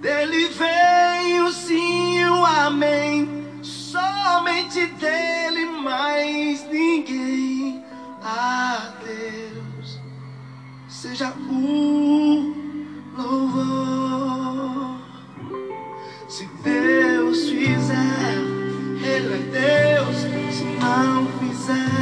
Dele 0.00 0.48
veio 0.48 1.52
sim 1.52 2.24
o 2.24 2.44
amém, 2.44 3.46
somente 3.62 4.84
dele 4.98 5.66
mais 5.66 6.68
ninguém. 6.68 7.84
A 8.22 8.92
Deus 9.04 10.00
seja 10.88 11.32
o 11.48 12.52
louvor. 13.16 14.96
Se 16.28 16.44
Deus 16.64 17.15
Deus 17.36 17.50
fizer, 17.50 18.38
Ele 19.02 19.34
é 19.34 19.98
Deus. 19.98 20.16
Se 20.56 20.64
não 20.80 21.26
fizer, 21.38 21.95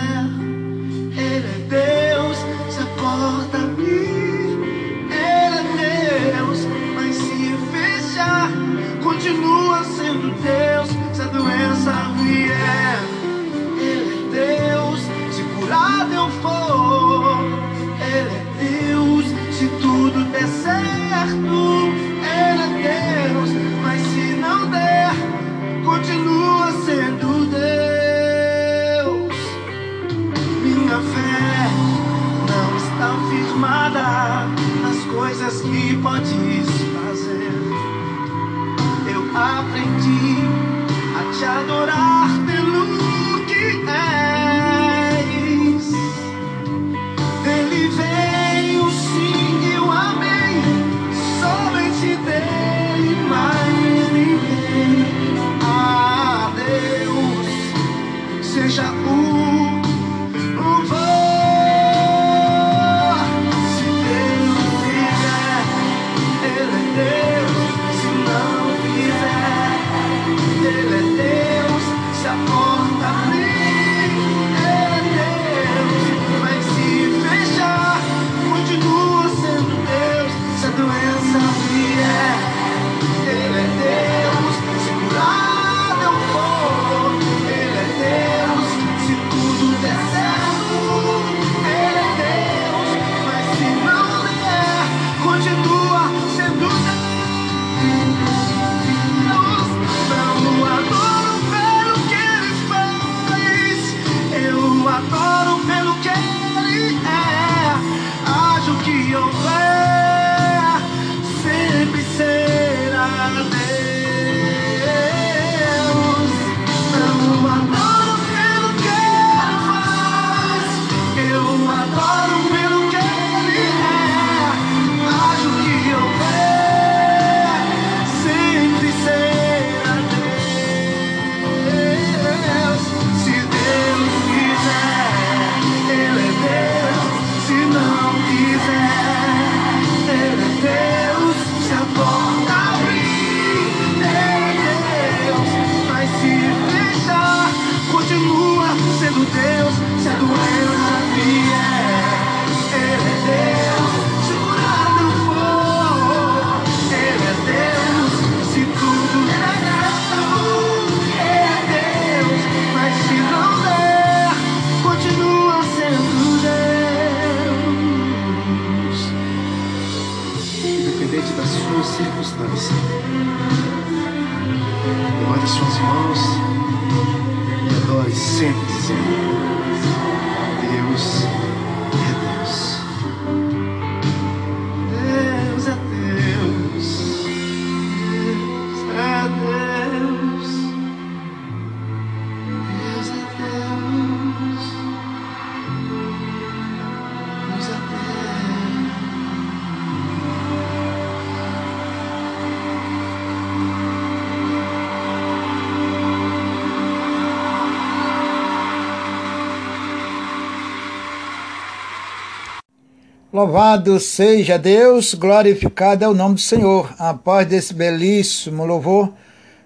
Louvado 213.45 214.01
seja 214.01 214.59
Deus, 214.59 215.13
glorificado 215.13 216.03
é 216.03 216.09
o 216.09 216.15
nome 216.15 216.37
do 216.37 216.41
Senhor. 216.41 216.95
Após 216.99 217.47
desse 217.47 217.75
belíssimo 217.75 218.65
louvor, 218.65 219.13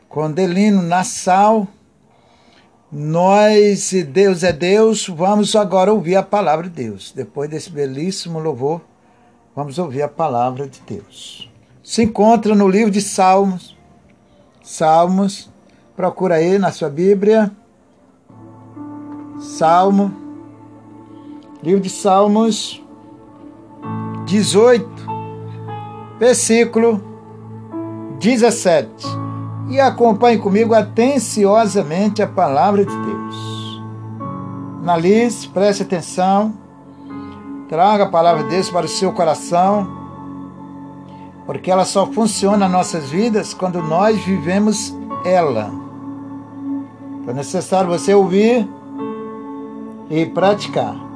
com 0.09 0.33
Delino 0.33 0.83
Nassau, 0.83 1.69
nós, 2.91 3.93
Deus 4.09 4.43
é 4.43 4.53
Deus, 4.53 5.07
vamos 5.07 5.55
agora 5.55 5.93
ouvir 5.93 6.17
a 6.17 6.25
palavra 6.25 6.69
de 6.69 6.75
Deus. 6.87 7.13
Depois 7.15 7.49
desse 7.49 7.71
belíssimo 7.71 8.41
louvor, 8.41 8.81
vamos 9.55 9.79
ouvir 9.79 10.03
a 10.03 10.09
palavra 10.09 10.67
de 10.67 10.81
Deus. 10.81 11.49
Se 11.81 12.03
encontra 12.03 12.57
no 12.57 12.67
livro 12.67 12.91
de 12.91 13.01
Salmos. 13.01 13.77
Salmos, 14.61 15.49
procura 15.95 16.35
aí 16.35 16.59
na 16.59 16.73
sua 16.73 16.91
Bíblia. 16.91 17.53
Salmo, 19.39 20.13
livro 21.63 21.81
de 21.81 21.89
Salmos, 21.89 22.83
18, 24.29 24.87
versículo 26.19 27.03
17. 28.19 28.91
E 29.71 29.81
acompanhe 29.81 30.37
comigo 30.37 30.75
atenciosamente 30.75 32.23
a 32.23 32.27
palavra 32.27 32.85
de 32.85 32.95
Deus. 32.95 33.83
Analise, 34.83 35.49
preste 35.49 35.83
atenção, 35.83 36.53
traga 37.71 38.05
a 38.05 38.09
palavra 38.09 38.43
de 38.45 38.51
Deus 38.51 38.69
para 38.69 38.85
o 38.85 38.89
seu 38.89 39.13
coração, 39.13 39.89
porque 41.47 41.71
ela 41.71 41.87
só 41.87 42.07
funciona 42.07 42.59
nas 42.59 42.71
nossas 42.71 43.09
vidas 43.09 43.55
quando 43.55 43.83
nós 43.83 44.23
vivemos 44.25 44.95
ela. 45.25 45.71
É 47.27 47.33
necessário 47.33 47.89
você 47.89 48.13
ouvir 48.15 48.69
e 50.11 50.27
praticar. 50.27 51.08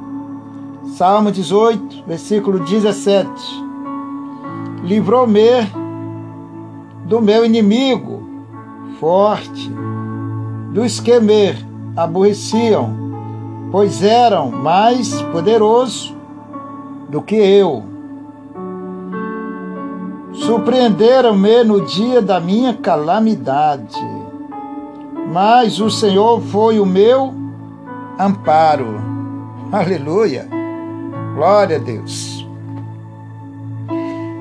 Salmo 0.85 1.31
18, 1.31 2.05
versículo 2.07 2.59
17. 2.59 3.31
Livrou-me 4.83 5.71
do 7.05 7.21
meu 7.21 7.45
inimigo 7.45 8.23
forte, 8.99 9.71
dos 10.73 10.99
que 10.99 11.21
me 11.21 11.55
aborreciam, 11.97 12.95
pois 13.71 14.03
eram 14.03 14.51
mais 14.51 15.23
poderosos 15.23 16.14
do 17.09 17.23
que 17.23 17.37
eu. 17.37 17.85
Surpreenderam-me 20.33 21.62
no 21.62 21.85
dia 21.87 22.21
da 22.21 22.40
minha 22.40 22.75
calamidade, 22.75 24.01
mas 25.33 25.81
o 25.81 25.90
Senhor 25.90 26.40
foi 26.40 26.81
o 26.81 26.87
meu 26.87 27.33
amparo. 28.18 29.01
Aleluia! 29.71 30.62
Glória 31.35 31.77
a 31.77 31.81
Deus. 31.81 32.47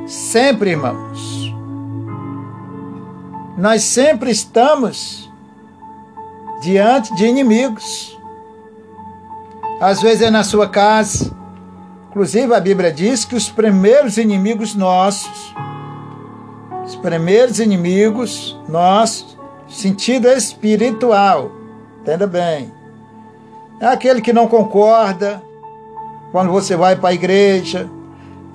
Sempre, 0.07 0.71
irmãos, 0.71 1.53
nós 3.57 3.83
sempre 3.83 4.29
estamos 4.29 5.31
diante 6.61 7.15
de 7.15 7.25
inimigos. 7.25 8.19
Às 9.79 10.01
vezes 10.01 10.23
é 10.23 10.29
na 10.29 10.43
sua 10.43 10.67
casa. 10.67 11.35
Inclusive 12.09 12.53
a 12.53 12.59
Bíblia 12.59 12.91
diz 12.91 13.23
que 13.23 13.35
os 13.35 13.49
primeiros 13.49 14.17
inimigos 14.17 14.75
nossos, 14.75 15.55
os 16.85 16.95
primeiros 16.97 17.57
inimigos 17.57 18.59
nossos, 18.67 19.37
sentido 19.69 20.27
espiritual, 20.27 21.51
entenda 22.01 22.27
bem, 22.27 22.69
é 23.79 23.87
aquele 23.87 24.21
que 24.21 24.33
não 24.33 24.45
concorda, 24.47 25.41
quando 26.31 26.51
você 26.51 26.75
vai 26.75 26.95
para 26.95 27.09
a 27.09 27.13
igreja, 27.13 27.89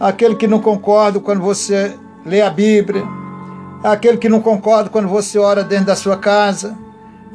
aquele 0.00 0.34
que 0.34 0.46
não 0.46 0.60
concorda 0.60 1.20
quando 1.20 1.40
você 1.40 1.96
lê 2.24 2.40
a 2.40 2.50
Bíblia, 2.50 3.06
aquele 3.82 4.16
que 4.16 4.28
não 4.28 4.40
concorda 4.40 4.90
quando 4.90 5.08
você 5.08 5.38
ora 5.38 5.62
dentro 5.62 5.86
da 5.86 5.96
sua 5.96 6.16
casa, 6.16 6.76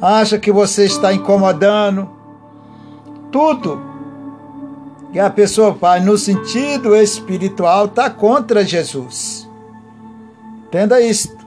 acha 0.00 0.38
que 0.38 0.50
você 0.50 0.84
está 0.84 1.12
incomodando. 1.12 2.10
Tudo 3.30 3.80
que 5.12 5.18
a 5.18 5.30
pessoa 5.30 5.74
faz 5.74 6.04
no 6.04 6.18
sentido 6.18 6.96
espiritual 6.96 7.86
está 7.86 8.10
contra 8.10 8.64
Jesus. 8.64 9.48
Entenda 10.66 11.00
isto. 11.00 11.42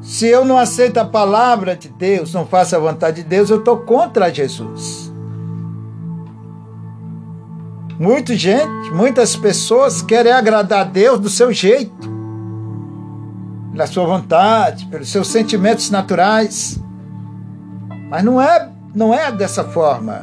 Se 0.00 0.26
eu 0.26 0.44
não 0.44 0.58
aceito 0.58 0.96
a 0.98 1.04
palavra 1.04 1.76
de 1.76 1.88
Deus, 1.88 2.32
não 2.32 2.46
faço 2.46 2.74
a 2.74 2.78
vontade 2.78 3.22
de 3.22 3.28
Deus, 3.28 3.50
eu 3.50 3.58
estou 3.58 3.78
contra 3.78 4.32
Jesus. 4.32 5.09
Muita 8.00 8.34
gente, 8.34 8.90
muitas 8.94 9.36
pessoas 9.36 10.00
querem 10.00 10.32
agradar 10.32 10.80
a 10.80 10.84
Deus 10.84 11.20
do 11.20 11.28
seu 11.28 11.52
jeito, 11.52 12.08
pela 13.70 13.86
sua 13.86 14.06
vontade, 14.06 14.86
pelos 14.86 15.10
seus 15.10 15.28
sentimentos 15.28 15.90
naturais. 15.90 16.80
Mas 18.08 18.24
não 18.24 18.40
é, 18.40 18.70
não 18.94 19.12
é 19.12 19.30
dessa 19.30 19.64
forma. 19.64 20.22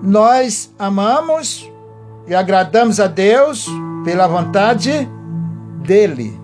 Nós 0.00 0.72
amamos 0.78 1.68
e 2.28 2.36
agradamos 2.36 3.00
a 3.00 3.08
Deus 3.08 3.66
pela 4.04 4.28
vontade 4.28 5.10
dele, 5.82 6.40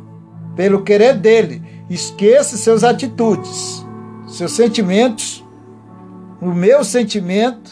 pelo 0.56 0.82
querer 0.82 1.14
dele. 1.14 1.62
Esqueça 1.88 2.56
seus 2.56 2.82
atitudes, 2.82 3.86
seus 4.26 4.50
sentimentos, 4.50 5.46
o 6.40 6.46
meu 6.46 6.82
sentimento 6.82 7.70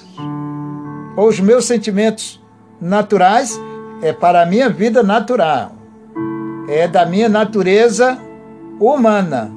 ou 1.17 1.29
os 1.29 1.41
meus 1.41 1.65
sentimentos 1.65 2.41
naturais 2.81 3.59
é 4.03 4.13
para 4.13 4.43
a 4.43 4.47
minha 4.47 4.69
vida 4.69 5.03
natural, 5.03 5.73
é 6.69 6.89
da 6.89 7.07
minha 7.07 7.29
natureza 7.29 8.19
humana. 8.81 9.53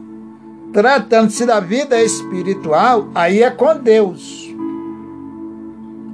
Tratando-se 0.72 1.46
da 1.46 1.60
vida 1.60 2.02
espiritual, 2.02 3.08
aí 3.16 3.42
é 3.42 3.50
com 3.50 3.78
Deus. 3.78 4.54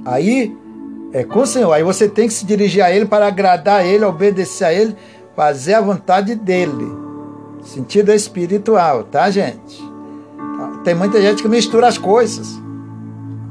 Aí 0.04 0.56
é 1.12 1.24
com 1.24 1.40
o 1.40 1.46
Senhor. 1.46 1.72
Aí 1.72 1.82
você 1.82 2.08
tem 2.08 2.28
que 2.28 2.34
se 2.34 2.46
dirigir 2.46 2.82
a 2.82 2.90
Ele 2.90 3.04
para 3.04 3.26
agradar 3.26 3.80
a 3.80 3.84
Ele, 3.84 4.04
obedecer 4.04 4.64
a 4.64 4.72
Ele, 4.72 4.94
fazer 5.34 5.74
a 5.74 5.80
vontade 5.80 6.36
dEle. 6.36 6.96
Sentido 7.62 8.12
espiritual, 8.12 9.02
tá, 9.04 9.28
gente? 9.30 9.82
Tem 10.84 10.94
muita 10.94 11.20
gente 11.20 11.42
que 11.42 11.48
mistura 11.48 11.88
as 11.88 11.98
coisas. 11.98 12.60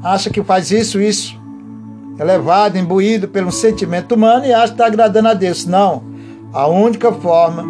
Acha 0.02 0.30
que 0.30 0.42
faz 0.42 0.70
isso, 0.70 1.00
isso 1.00 1.41
é 2.18 2.24
levado, 2.24 2.76
imbuído 2.76 3.28
pelo 3.28 3.50
sentimento 3.50 4.14
humano 4.14 4.44
e 4.44 4.52
acha 4.52 4.68
que 4.68 4.72
está 4.74 4.86
agradando 4.86 5.28
a 5.28 5.34
Deus. 5.34 5.66
Não. 5.66 6.02
A 6.52 6.66
única 6.66 7.10
forma 7.12 7.64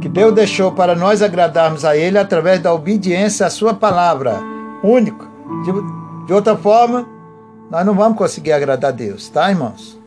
que 0.00 0.08
Deus 0.08 0.34
deixou 0.34 0.72
para 0.72 0.94
nós 0.94 1.22
agradarmos 1.22 1.84
a 1.84 1.96
Ele 1.96 2.18
é 2.18 2.20
através 2.20 2.60
da 2.60 2.72
obediência 2.74 3.46
à 3.46 3.50
Sua 3.50 3.72
palavra. 3.72 4.40
Único. 4.82 5.26
De, 5.64 6.26
de 6.26 6.32
outra 6.32 6.56
forma, 6.56 7.06
nós 7.70 7.86
não 7.86 7.94
vamos 7.94 8.18
conseguir 8.18 8.52
agradar 8.52 8.90
a 8.90 8.94
Deus, 8.94 9.28
tá, 9.28 9.48
irmãos? 9.48 9.98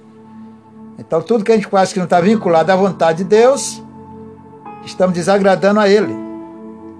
Então, 1.00 1.22
tudo 1.22 1.44
que 1.44 1.52
a 1.52 1.56
gente 1.56 1.68
faz 1.68 1.92
que 1.92 2.00
não 2.00 2.06
está 2.06 2.22
vinculado 2.22 2.72
à 2.72 2.76
vontade 2.76 3.20
de 3.20 3.24
Deus, 3.26 3.82
estamos 4.86 5.16
desagradando 5.16 5.80
a 5.80 5.90
Ele. 5.90 6.16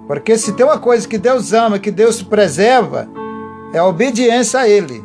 Porque 0.06 0.36
se 0.36 0.52
tem 0.52 0.64
uma 0.64 0.78
coisa 0.78 1.06
que 1.06 1.18
Deus 1.18 1.52
ama, 1.52 1.78
que 1.78 1.90
Deus 1.90 2.22
preserva, 2.22 3.08
é 3.72 3.78
a 3.78 3.86
obediência 3.86 4.60
a 4.60 4.68
Ele. 4.68 5.02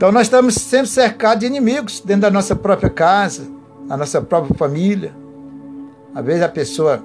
Então 0.00 0.10
nós 0.10 0.28
estamos 0.28 0.54
sempre 0.54 0.86
cercados 0.86 1.40
de 1.40 1.46
inimigos 1.46 2.00
dentro 2.00 2.22
da 2.22 2.30
nossa 2.30 2.56
própria 2.56 2.88
casa, 2.88 3.46
na 3.86 3.98
nossa 3.98 4.18
própria 4.22 4.56
família. 4.56 5.14
Às 6.14 6.24
vezes 6.24 6.42
a 6.42 6.48
pessoa 6.48 7.04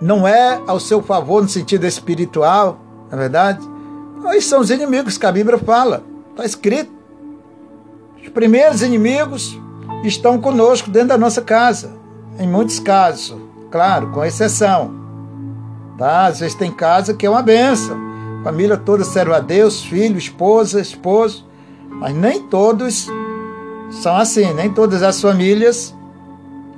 não 0.00 0.28
é 0.28 0.62
ao 0.64 0.78
seu 0.78 1.02
favor 1.02 1.42
no 1.42 1.48
sentido 1.48 1.84
espiritual, 1.84 2.78
na 3.10 3.16
é 3.16 3.20
verdade. 3.20 3.68
Aí 4.26 4.40
são 4.40 4.60
os 4.60 4.70
inimigos 4.70 5.18
que 5.18 5.26
a 5.26 5.32
Bíblia 5.32 5.58
fala. 5.58 6.04
Está 6.30 6.44
escrito. 6.44 6.92
Os 8.22 8.28
primeiros 8.28 8.80
inimigos 8.80 9.60
estão 10.04 10.40
conosco 10.40 10.88
dentro 10.88 11.08
da 11.08 11.18
nossa 11.18 11.42
casa. 11.42 11.90
Em 12.38 12.46
muitos 12.46 12.78
casos, 12.78 13.36
claro, 13.72 14.12
com 14.12 14.24
exceção. 14.24 14.94
Tá? 15.98 16.26
Às 16.26 16.38
vezes 16.38 16.54
tem 16.54 16.70
casa 16.70 17.12
que 17.12 17.26
é 17.26 17.28
uma 17.28 17.42
benção. 17.42 17.98
Família 18.44 18.76
toda 18.76 19.02
serve 19.02 19.34
a 19.34 19.40
Deus, 19.40 19.82
filho, 19.82 20.16
esposa, 20.16 20.80
esposo. 20.80 21.44
Mas 21.98 22.14
nem 22.14 22.42
todos 22.42 23.08
são 23.90 24.16
assim, 24.16 24.52
nem 24.52 24.70
todas 24.70 25.02
as 25.02 25.20
famílias 25.20 25.94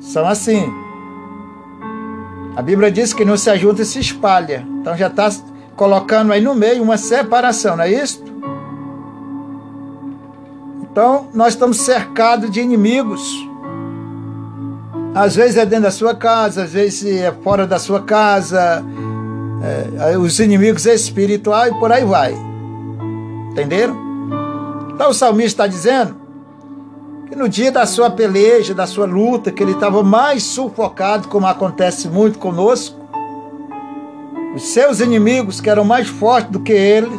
são 0.01 0.27
assim. 0.27 0.73
A 2.57 2.63
Bíblia 2.63 2.91
diz 2.91 3.13
que 3.13 3.25
não 3.25 3.37
se 3.37 3.49
ajunta 3.51 3.83
e 3.83 3.85
se 3.85 4.01
espalha. 4.01 4.67
Então 4.81 4.97
já 4.97 5.07
está 5.09 5.31
colocando 5.77 6.33
aí 6.33 6.41
no 6.41 6.55
meio 6.55 6.83
uma 6.83 6.97
separação, 6.97 7.77
não 7.77 7.85
é 7.85 7.93
isso? 7.93 8.23
Então 10.83 11.29
nós 11.33 11.55
estamos 11.55 11.79
cercados 11.79 12.51
de 12.51 12.61
inimigos. 12.61 13.23
Às 15.15 15.37
vezes 15.37 15.57
é 15.57 15.65
dentro 15.65 15.85
da 15.85 15.91
sua 15.91 16.15
casa, 16.15 16.65
às 16.65 16.73
vezes 16.73 17.21
é 17.21 17.33
fora 17.43 17.67
da 17.67 17.79
sua 17.79 18.03
casa, 18.03 18.85
é, 20.01 20.19
os 20.19 20.39
inimigos 20.39 20.87
espirituais 20.87 21.73
e 21.73 21.79
por 21.79 21.91
aí 21.91 22.05
vai. 22.05 22.37
Entenderam? 23.51 24.08
Então 24.99 25.11
o 25.11 25.15
salmista 25.15 25.63
está 25.63 25.67
dizendo 25.69 26.17
que 27.29 27.37
no 27.37 27.49
dia 27.49 27.71
da 27.71 27.87
sua 27.87 28.11
peleja, 28.11 28.75
da 28.75 28.85
sua 28.85 29.07
luta, 29.07 29.53
que 29.53 29.63
ele 29.63 29.71
estava 29.71 30.03
mais 30.03 30.43
sufocado, 30.43 31.29
como 31.29 31.47
acontece 31.47 32.09
muito 32.09 32.37
conosco, 32.37 32.99
os 34.57 34.63
seus 34.71 34.99
inimigos, 34.99 35.61
que 35.61 35.71
eram 35.71 35.85
mais 35.85 36.09
fortes 36.09 36.51
do 36.51 36.59
que 36.59 36.73
ele, 36.73 37.13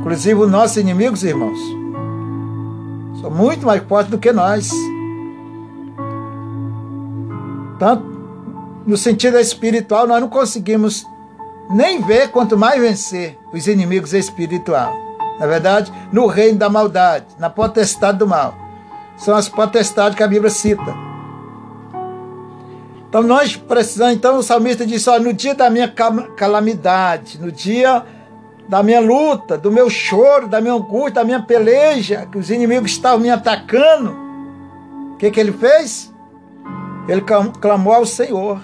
inclusive 0.00 0.34
os 0.34 0.50
nossos 0.50 0.76
inimigos, 0.76 1.24
irmãos, 1.24 1.58
são 3.22 3.30
muito 3.30 3.64
mais 3.64 3.82
fortes 3.84 4.10
do 4.10 4.18
que 4.18 4.30
nós. 4.30 4.70
Tanto 7.78 8.04
no 8.86 8.98
sentido 8.98 9.38
espiritual, 9.38 10.06
nós 10.06 10.20
não 10.20 10.28
conseguimos 10.28 11.06
nem 11.70 12.02
ver, 12.02 12.28
quanto 12.28 12.58
mais 12.58 12.78
vencer 12.78 13.38
os 13.50 13.66
inimigos 13.66 14.12
espirituais. 14.12 15.09
Na 15.40 15.46
verdade, 15.46 15.90
no 16.12 16.26
reino 16.26 16.58
da 16.58 16.68
maldade, 16.68 17.24
na 17.38 17.48
potestade 17.48 18.18
do 18.18 18.28
mal. 18.28 18.54
São 19.16 19.34
as 19.34 19.48
potestades 19.48 20.14
que 20.14 20.22
a 20.22 20.28
Bíblia 20.28 20.50
cita. 20.50 20.94
Então 23.08 23.22
nós 23.22 23.56
precisamos, 23.56 24.14
então 24.14 24.36
o 24.36 24.42
salmista 24.42 24.86
diz, 24.86 25.04
no 25.20 25.32
dia 25.32 25.54
da 25.54 25.70
minha 25.70 25.88
calamidade, 26.36 27.40
no 27.40 27.50
dia 27.50 28.04
da 28.68 28.82
minha 28.82 29.00
luta, 29.00 29.58
do 29.58 29.72
meu 29.72 29.88
choro, 29.90 30.46
da 30.46 30.60
minha 30.60 30.74
angústia, 30.74 31.14
da 31.14 31.24
minha 31.24 31.42
peleja, 31.42 32.28
que 32.30 32.38
os 32.38 32.50
inimigos 32.50 32.92
estavam 32.92 33.18
me 33.18 33.30
atacando, 33.30 34.14
o 35.14 35.16
que, 35.16 35.30
que 35.30 35.40
ele 35.40 35.52
fez? 35.52 36.14
Ele 37.08 37.22
clamou 37.60 37.94
ao 37.94 38.06
Senhor. 38.06 38.60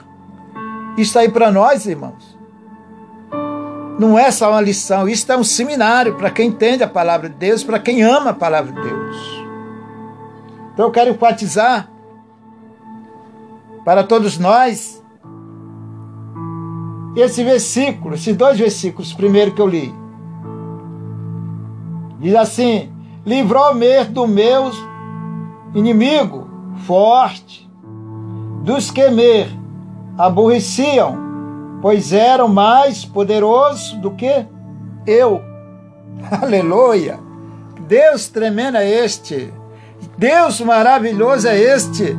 Isso 0.97 1.19
aí 1.19 1.29
para 1.29 1.51
nós, 1.51 1.87
irmãos, 1.87 2.36
não 3.99 4.19
é 4.19 4.31
só 4.31 4.51
uma 4.51 4.61
lição, 4.61 5.09
isso 5.09 5.31
é 5.31 5.37
um 5.37 5.45
seminário 5.45 6.17
para 6.17 6.31
quem 6.31 6.49
entende 6.49 6.83
a 6.83 6.89
palavra 6.89 7.29
de 7.29 7.37
Deus, 7.37 7.65
para 7.65 7.79
quem 7.79 8.03
ama 8.03 8.31
a 8.31 8.35
palavra 8.35 8.73
de 8.73 8.81
Deus. 8.81 9.47
Então 10.73 10.87
eu 10.87 10.91
quero 10.91 11.11
enfatizar 11.11 11.91
para 13.85 14.05
todos 14.05 14.39
nós 14.39 15.03
esse 17.17 17.43
versículo, 17.43 18.15
esses 18.15 18.37
dois 18.37 18.59
versículos, 18.59 19.15
primeiro 19.15 19.53
que 19.53 19.61
eu 19.61 19.67
li. 19.67 19.95
Diz 22.21 22.35
assim: 22.35 22.93
livrou-me 23.25 24.05
do 24.05 24.27
meu 24.27 24.71
inimigo 25.75 26.47
forte, 26.87 27.69
dos 28.63 28.91
que 28.91 29.09
me 29.11 29.47
aborreciam, 30.19 31.26
pois 31.81 32.13
eram 32.13 32.49
mais 32.49 33.05
poderosos 33.05 33.93
do 33.95 34.11
que 34.13 34.47
eu. 35.07 35.43
Aleluia! 36.43 37.19
Deus 37.87 38.29
tremendo 38.29 38.79
é 38.79 38.89
este. 38.89 39.53
Deus 40.19 40.61
maravilhoso 40.61 41.49
é 41.49 41.59
este. 41.59 42.17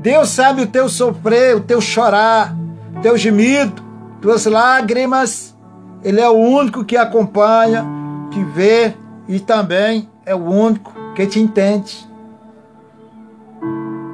Deus 0.00 0.30
sabe 0.30 0.62
o 0.62 0.66
teu 0.66 0.88
sofrer, 0.88 1.56
o 1.56 1.60
teu 1.60 1.80
chorar, 1.80 2.56
o 2.96 3.00
teu 3.00 3.16
gemido, 3.16 3.82
tuas 4.20 4.46
lágrimas. 4.46 5.54
Ele 6.02 6.20
é 6.20 6.28
o 6.28 6.34
único 6.34 6.84
que 6.84 6.96
acompanha, 6.96 7.84
que 8.30 8.42
vê 8.42 8.94
e 9.28 9.38
também 9.38 10.08
é 10.24 10.34
o 10.34 10.42
único 10.42 10.92
que 11.14 11.26
te 11.26 11.38
entende. 11.38 12.09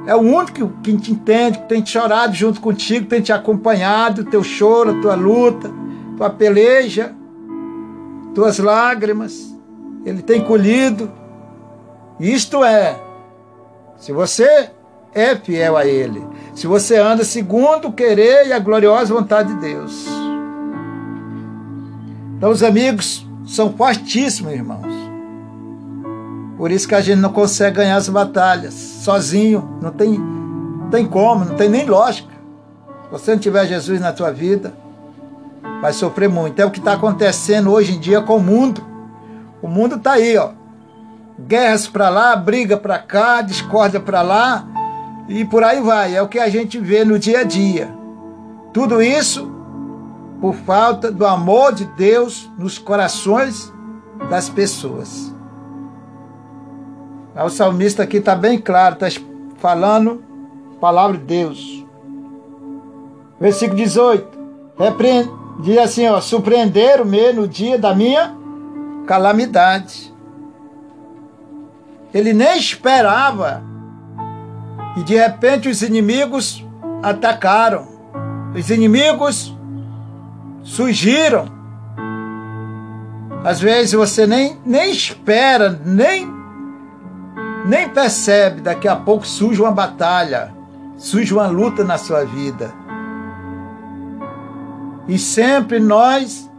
É 0.07 0.15
o 0.15 0.21
único 0.21 0.69
que 0.81 0.95
te 0.95 1.11
entende, 1.11 1.59
que 1.59 1.67
tem 1.67 1.85
chorado 1.85 2.33
junto 2.33 2.61
contigo, 2.61 3.07
tem 3.07 3.19
te 3.19 3.33
acompanhado, 3.33 4.23
teu 4.23 4.41
choro, 4.41 5.01
tua 5.01 5.15
luta, 5.15 5.69
tua 6.15 6.29
peleja, 6.29 7.13
tuas 8.33 8.57
lágrimas. 8.57 9.53
Ele 10.05 10.21
tem 10.21 10.41
colhido. 10.41 11.11
Isto 12.17 12.63
é, 12.63 12.97
se 13.97 14.13
você 14.13 14.71
é 15.13 15.35
fiel 15.35 15.75
a 15.75 15.85
Ele. 15.85 16.25
Se 16.55 16.67
você 16.67 16.95
anda 16.95 17.25
segundo 17.25 17.89
o 17.89 17.93
querer 17.93 18.47
e 18.47 18.53
a 18.53 18.59
gloriosa 18.59 19.13
vontade 19.13 19.53
de 19.53 19.59
Deus. 19.59 20.07
Então, 22.37 22.49
os 22.49 22.63
amigos 22.63 23.27
são 23.45 23.73
fortíssimos, 23.73 24.53
irmãos. 24.53 24.96
Por 26.57 26.71
isso 26.71 26.87
que 26.87 26.95
a 26.95 27.01
gente 27.01 27.19
não 27.19 27.31
consegue 27.31 27.77
ganhar 27.77 27.97
as 27.97 28.09
batalhas 28.09 28.73
sozinho. 28.73 29.77
Não 29.79 29.91
tem, 29.91 30.19
tem 30.89 31.05
como, 31.05 31.45
não 31.45 31.55
tem 31.55 31.69
nem 31.69 31.85
lógica. 31.85 32.33
Se 33.05 33.11
você 33.11 33.31
não 33.31 33.39
tiver 33.39 33.67
Jesus 33.67 34.01
na 34.01 34.11
tua 34.11 34.31
vida, 34.31 34.73
vai 35.81 35.93
sofrer 35.93 36.27
muito. 36.27 36.59
É 36.59 36.65
o 36.65 36.71
que 36.71 36.79
está 36.79 36.93
acontecendo 36.93 37.71
hoje 37.71 37.95
em 37.95 37.99
dia 37.99 38.21
com 38.21 38.37
o 38.37 38.43
mundo. 38.43 38.83
O 39.61 39.67
mundo 39.67 39.95
está 39.95 40.13
aí, 40.13 40.35
ó. 40.35 40.49
Guerras 41.39 41.87
para 41.87 42.09
lá, 42.09 42.35
briga 42.35 42.75
para 42.75 42.97
cá, 42.97 43.41
discórdia 43.41 43.99
para 43.99 44.23
lá 44.23 44.67
e 45.29 45.45
por 45.45 45.63
aí 45.63 45.79
vai. 45.79 46.15
É 46.15 46.21
o 46.21 46.27
que 46.27 46.39
a 46.39 46.49
gente 46.49 46.79
vê 46.79 47.05
no 47.05 47.19
dia 47.19 47.41
a 47.41 47.43
dia. 47.43 47.93
Tudo 48.73 49.01
isso 49.01 49.51
por 50.41 50.55
falta 50.55 51.11
do 51.11 51.25
amor 51.25 51.73
de 51.73 51.85
Deus 51.85 52.49
nos 52.57 52.79
corações 52.79 53.71
das 54.29 54.49
pessoas. 54.49 55.36
O 57.43 57.49
salmista 57.49 58.03
aqui 58.03 58.17
está 58.17 58.35
bem 58.35 58.57
claro, 58.59 58.97
está 58.99 59.21
falando 59.57 60.23
a 60.75 60.79
palavra 60.79 61.17
de 61.17 61.23
Deus. 61.23 61.85
Versículo 63.39 63.77
18. 63.77 64.37
Repreende, 64.77 65.29
diz 65.61 65.77
assim, 65.77 66.07
ó, 66.07 66.19
surpreenderam-me 66.19 67.33
no 67.33 67.47
dia 67.47 67.77
da 67.77 67.93
minha 67.93 68.35
calamidade. 69.05 70.13
Ele 72.13 72.33
nem 72.33 72.57
esperava 72.57 73.63
e 74.95 75.03
de 75.03 75.15
repente 75.15 75.69
os 75.69 75.81
inimigos 75.81 76.65
atacaram. 77.03 77.87
Os 78.55 78.69
inimigos 78.69 79.55
surgiram. 80.63 81.45
Às 83.43 83.59
vezes 83.59 83.93
você 83.93 84.25
nem, 84.25 84.57
nem 84.65 84.91
espera, 84.91 85.79
nem, 85.85 86.27
nem 87.67 87.89
percebe. 87.89 88.61
Daqui 88.61 88.87
a 88.87 88.95
pouco 88.95 89.27
surge 89.27 89.61
uma 89.61 89.71
batalha, 89.71 90.53
surge 90.97 91.33
uma 91.33 91.47
luta 91.47 91.83
na 91.83 91.97
sua 91.97 92.23
vida. 92.23 92.73
E 95.07 95.17
sempre 95.19 95.79
nós 95.79 96.49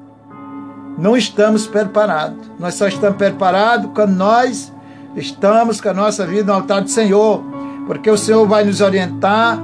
não 0.97 1.17
estamos 1.17 1.67
preparados. 1.67 2.51
Nós 2.59 2.75
só 2.75 2.87
estamos 2.89 3.17
preparados 3.17 3.91
quando 3.95 4.13
nós 4.13 4.73
estamos 5.17 5.81
com 5.81 5.89
a 5.89 5.95
nossa 5.95 6.27
vida 6.27 6.45
no 6.45 6.59
altar 6.59 6.83
do 6.83 6.91
Senhor 6.91 7.59
porque 7.89 8.11
o 8.11 8.19
Senhor 8.19 8.47
vai 8.47 8.65
nos 8.65 8.83
orientar, 8.83 9.59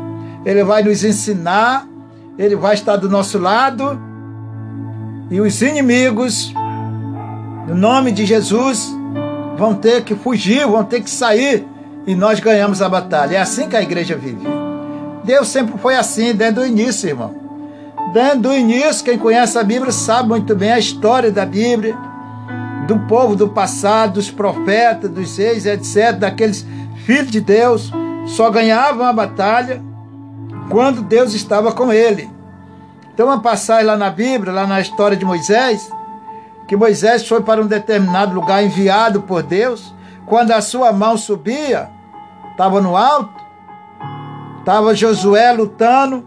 Ele 0.46 0.64
vai 0.64 0.82
nos 0.82 1.04
ensinar, 1.04 1.86
Ele 2.38 2.56
vai 2.56 2.72
estar 2.72 2.96
do 2.96 3.06
nosso 3.06 3.38
lado 3.38 4.00
e 5.30 5.42
os 5.42 5.60
inimigos, 5.60 6.50
no 7.68 7.74
nome 7.74 8.12
de 8.12 8.24
Jesus, 8.24 8.90
vão 9.56 9.74
ter 9.74 10.02
que 10.02 10.14
fugir, 10.14 10.66
vão 10.66 10.84
ter 10.84 11.00
que 11.00 11.10
sair 11.10 11.66
e 12.06 12.14
nós 12.14 12.40
ganhamos 12.40 12.82
a 12.82 12.88
batalha. 12.88 13.36
É 13.36 13.40
assim 13.40 13.68
que 13.68 13.76
a 13.76 13.82
igreja 13.82 14.16
vive. 14.16 14.46
Deus 15.24 15.48
sempre 15.48 15.78
foi 15.78 15.96
assim, 15.96 16.34
desde 16.34 16.60
o 16.60 16.66
início, 16.66 17.08
irmão. 17.08 17.34
Desde 18.12 18.46
o 18.46 18.52
início, 18.52 19.04
quem 19.04 19.18
conhece 19.18 19.58
a 19.58 19.64
Bíblia 19.64 19.90
sabe 19.90 20.28
muito 20.28 20.54
bem 20.54 20.72
a 20.72 20.78
história 20.78 21.32
da 21.32 21.46
Bíblia, 21.46 21.96
do 22.86 22.98
povo 23.00 23.34
do 23.34 23.48
passado, 23.48 24.14
dos 24.14 24.30
profetas, 24.30 25.10
dos 25.10 25.36
reis, 25.36 25.64
etc., 25.64 26.12
daqueles 26.18 26.66
filhos 27.06 27.30
de 27.30 27.40
Deus 27.40 27.90
só 28.26 28.50
ganhava 28.50 29.08
a 29.08 29.12
batalha 29.12 29.82
quando 30.68 31.02
Deus 31.02 31.34
estava 31.34 31.72
com 31.72 31.92
ele. 31.92 32.30
Então, 33.12 33.26
uma 33.26 33.40
passagem 33.40 33.86
lá 33.86 33.96
na 33.96 34.10
Bíblia, 34.10 34.52
lá 34.52 34.66
na 34.66 34.80
história 34.80 35.16
de 35.16 35.24
Moisés, 35.24 35.90
que 36.66 36.76
Moisés 36.76 37.26
foi 37.26 37.42
para 37.42 37.60
um 37.60 37.66
determinado 37.66 38.34
lugar 38.34 38.64
enviado 38.64 39.22
por 39.22 39.42
Deus, 39.42 39.94
quando 40.26 40.52
a 40.52 40.60
sua 40.60 40.92
mão 40.92 41.16
subia, 41.16 41.90
estava 42.50 42.80
no 42.80 42.96
alto, 42.96 43.42
estava 44.58 44.94
Josué 44.94 45.52
lutando 45.52 46.26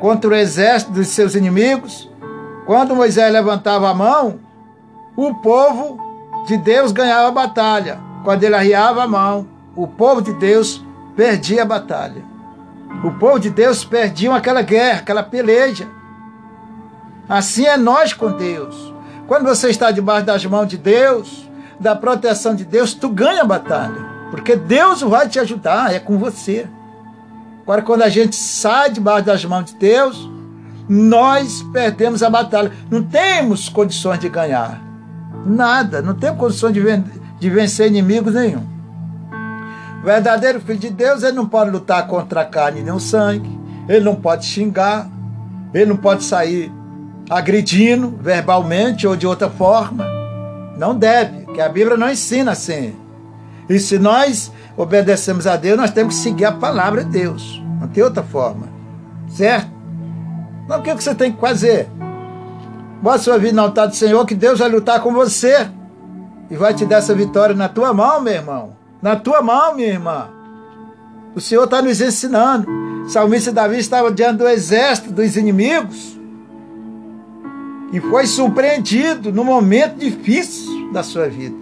contra 0.00 0.30
o 0.30 0.34
exército 0.34 0.92
dos 0.92 1.08
seus 1.08 1.34
inimigos. 1.34 2.10
Quando 2.66 2.96
Moisés 2.96 3.32
levantava 3.32 3.88
a 3.88 3.94
mão, 3.94 4.40
o 5.16 5.34
povo 5.34 5.98
de 6.46 6.56
Deus 6.56 6.90
ganhava 6.90 7.28
a 7.28 7.32
batalha. 7.32 8.00
Quando 8.24 8.42
ele 8.42 8.54
arriava 8.54 9.04
a 9.04 9.08
mão, 9.08 9.46
o 9.76 9.86
povo 9.86 10.20
de 10.20 10.32
Deus 10.34 10.84
perdia 11.16 11.62
a 11.62 11.66
batalha. 11.66 12.24
O 13.04 13.12
povo 13.12 13.38
de 13.38 13.50
Deus 13.50 13.84
perdia 13.84 14.34
aquela 14.34 14.62
guerra, 14.62 15.00
aquela 15.00 15.22
peleja. 15.22 15.88
Assim 17.28 17.64
é 17.64 17.76
nós 17.76 18.12
com 18.12 18.32
Deus. 18.32 18.91
Quando 19.26 19.44
você 19.44 19.70
está 19.70 19.90
debaixo 19.90 20.26
das 20.26 20.44
mãos 20.44 20.66
de 20.66 20.76
Deus, 20.76 21.48
da 21.78 21.94
proteção 21.94 22.54
de 22.54 22.64
Deus, 22.64 22.94
tu 22.94 23.08
ganha 23.08 23.42
a 23.42 23.46
batalha. 23.46 24.12
Porque 24.30 24.56
Deus 24.56 25.02
vai 25.02 25.28
te 25.28 25.38
ajudar, 25.38 25.94
é 25.94 25.98
com 25.98 26.18
você. 26.18 26.66
Agora, 27.62 27.82
quando 27.82 28.02
a 28.02 28.08
gente 28.08 28.34
sai 28.34 28.90
debaixo 28.90 29.26
das 29.26 29.44
mãos 29.44 29.66
de 29.66 29.74
Deus, 29.76 30.28
nós 30.88 31.62
perdemos 31.72 32.22
a 32.22 32.30
batalha. 32.30 32.72
Não 32.90 33.02
temos 33.02 33.68
condições 33.68 34.18
de 34.18 34.28
ganhar. 34.28 34.80
Nada. 35.46 36.02
Não 36.02 36.14
temos 36.14 36.38
condições 36.38 36.72
de, 36.72 36.80
ven 36.80 37.04
de 37.38 37.50
vencer 37.50 37.86
inimigos 37.86 38.34
nenhum. 38.34 38.66
O 40.02 40.04
verdadeiro 40.04 40.60
filho 40.60 40.78
de 40.78 40.90
Deus, 40.90 41.22
ele 41.22 41.36
não 41.36 41.46
pode 41.46 41.70
lutar 41.70 42.06
contra 42.08 42.40
a 42.40 42.44
carne 42.44 42.82
nem 42.82 42.92
o 42.92 42.98
sangue. 42.98 43.60
Ele 43.88 44.04
não 44.04 44.16
pode 44.16 44.44
xingar. 44.44 45.08
Ele 45.72 45.86
não 45.86 45.96
pode 45.96 46.24
sair 46.24 46.72
agredindo 47.28 48.18
verbalmente 48.20 49.06
ou 49.06 49.16
de 49.16 49.26
outra 49.26 49.48
forma. 49.48 50.04
Não 50.76 50.94
deve, 50.94 51.46
que 51.52 51.60
a 51.60 51.68
Bíblia 51.68 51.96
não 51.96 52.10
ensina 52.10 52.52
assim. 52.52 52.94
E 53.68 53.78
se 53.78 53.98
nós 53.98 54.52
obedecemos 54.76 55.46
a 55.46 55.56
Deus, 55.56 55.78
nós 55.78 55.90
temos 55.90 56.16
que 56.16 56.20
seguir 56.20 56.44
a 56.44 56.52
palavra 56.52 57.04
de 57.04 57.10
Deus. 57.10 57.62
Não 57.80 57.88
tem 57.88 58.02
outra 58.02 58.22
forma. 58.22 58.68
Certo? 59.28 59.70
Então 60.64 60.80
o 60.80 60.82
que 60.82 60.94
você 60.94 61.14
tem 61.14 61.32
que 61.32 61.40
fazer? 61.40 61.88
Bota 63.00 63.18
sua 63.18 63.38
vida 63.38 63.54
no 63.54 63.62
altar 63.62 63.88
do 63.88 63.96
Senhor, 63.96 64.24
que 64.26 64.34
Deus 64.34 64.58
vai 64.58 64.68
lutar 64.68 65.00
com 65.00 65.12
você. 65.12 65.68
E 66.50 66.56
vai 66.56 66.74
te 66.74 66.84
dar 66.84 66.98
essa 66.98 67.14
vitória 67.14 67.54
na 67.54 67.68
tua 67.68 67.92
mão, 67.94 68.20
meu 68.20 68.34
irmão. 68.34 68.76
Na 69.00 69.16
tua 69.16 69.42
mão, 69.42 69.74
minha 69.74 69.88
irmã. 69.88 70.28
O 71.34 71.40
Senhor 71.40 71.64
está 71.64 71.80
nos 71.80 72.00
ensinando. 72.00 72.68
O 73.04 73.08
salmista 73.08 73.50
Davi 73.50 73.78
estava 73.78 74.12
diante 74.12 74.38
do 74.38 74.48
exército 74.48 75.12
dos 75.12 75.36
inimigos 75.36 76.21
e 77.92 78.00
foi 78.00 78.26
surpreendido 78.26 79.30
no 79.30 79.44
momento 79.44 79.98
difícil 79.98 80.90
da 80.92 81.02
sua 81.02 81.28
vida. 81.28 81.54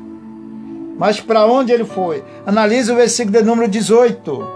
Mas 0.97 1.21
para 1.21 1.45
onde 1.45 1.73
ele 1.73 1.85
foi? 1.85 2.23
Analise 2.47 2.93
o 2.93 2.97
versículo 2.97 3.37
de 3.38 3.43
número 3.43 3.69
18. 3.69 4.49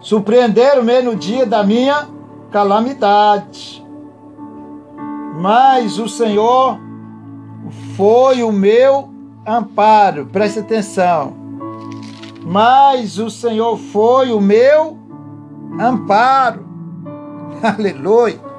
Surpreenderam-me 0.00 1.02
no 1.02 1.16
dia 1.16 1.44
da 1.44 1.64
minha 1.64 2.06
calamidade. 2.52 3.84
Mas 5.40 5.98
o 5.98 6.08
Senhor 6.08 6.78
foi 7.96 8.42
o 8.42 8.52
meu 8.52 9.10
amparo. 9.46 10.26
Preste 10.26 10.60
atenção. 10.60 11.34
Mas 12.44 13.18
o 13.18 13.30
Senhor 13.30 13.78
foi 13.78 14.32
o 14.32 14.40
meu 14.40 14.98
amparo. 15.78 16.66
Aleluia. 17.62 18.49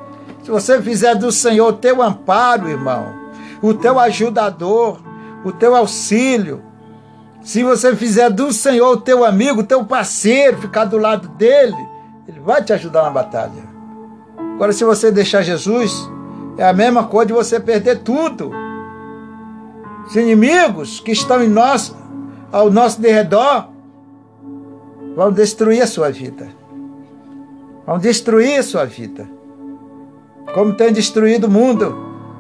Se 0.44 0.50
você 0.50 0.82
fizer 0.82 1.16
do 1.16 1.32
Senhor 1.32 1.68
o 1.68 1.74
teu 1.74 2.02
amparo, 2.02 2.68
irmão, 2.68 3.14
o 3.62 3.74
teu 3.74 4.00
ajudador, 4.00 5.00
o 5.46 5.52
teu 5.52 5.76
auxílio, 5.76 6.64
se 7.44 7.64
você 7.64 7.96
fizer 7.96 8.30
do 8.30 8.52
Senhor 8.52 8.92
o 8.92 9.02
teu 9.02 9.24
amigo, 9.24 9.62
o 9.62 9.66
teu 9.66 9.86
parceiro, 9.86 10.58
ficar 10.58 10.86
do 10.86 10.98
lado 10.98 11.28
dele, 11.30 11.78
ele 12.28 12.40
vai 12.40 12.64
te 12.64 12.74
ajudar 12.74 13.04
na 13.04 13.12
batalha. 13.12 13.70
Agora, 14.56 14.74
se 14.74 14.84
você 14.84 15.12
deixar 15.12 15.44
Jesus, 15.44 16.10
é 16.58 16.68
a 16.68 16.74
mesma 16.74 17.04
coisa 17.06 17.28
de 17.28 17.34
você 17.34 17.60
perder 17.60 18.00
tudo. 18.00 18.52
Os 20.08 20.16
inimigos 20.16 21.00
que 21.00 21.12
estão 21.12 21.42
em 21.44 21.50
nós, 21.50 21.96
ao 22.52 22.70
nosso 22.72 23.00
derredor, 23.00 23.68
vão 25.16 25.32
destruir 25.32 25.82
a 25.82 25.88
sua 25.88 26.12
vida. 26.12 26.50
Vão 27.86 28.00
destruir 28.00 28.60
a 28.60 28.64
sua 28.64 28.86
vida 28.86 29.41
como 30.54 30.74
tem 30.74 30.92
destruído 30.92 31.48
o 31.48 31.52
mundo. 31.52 31.96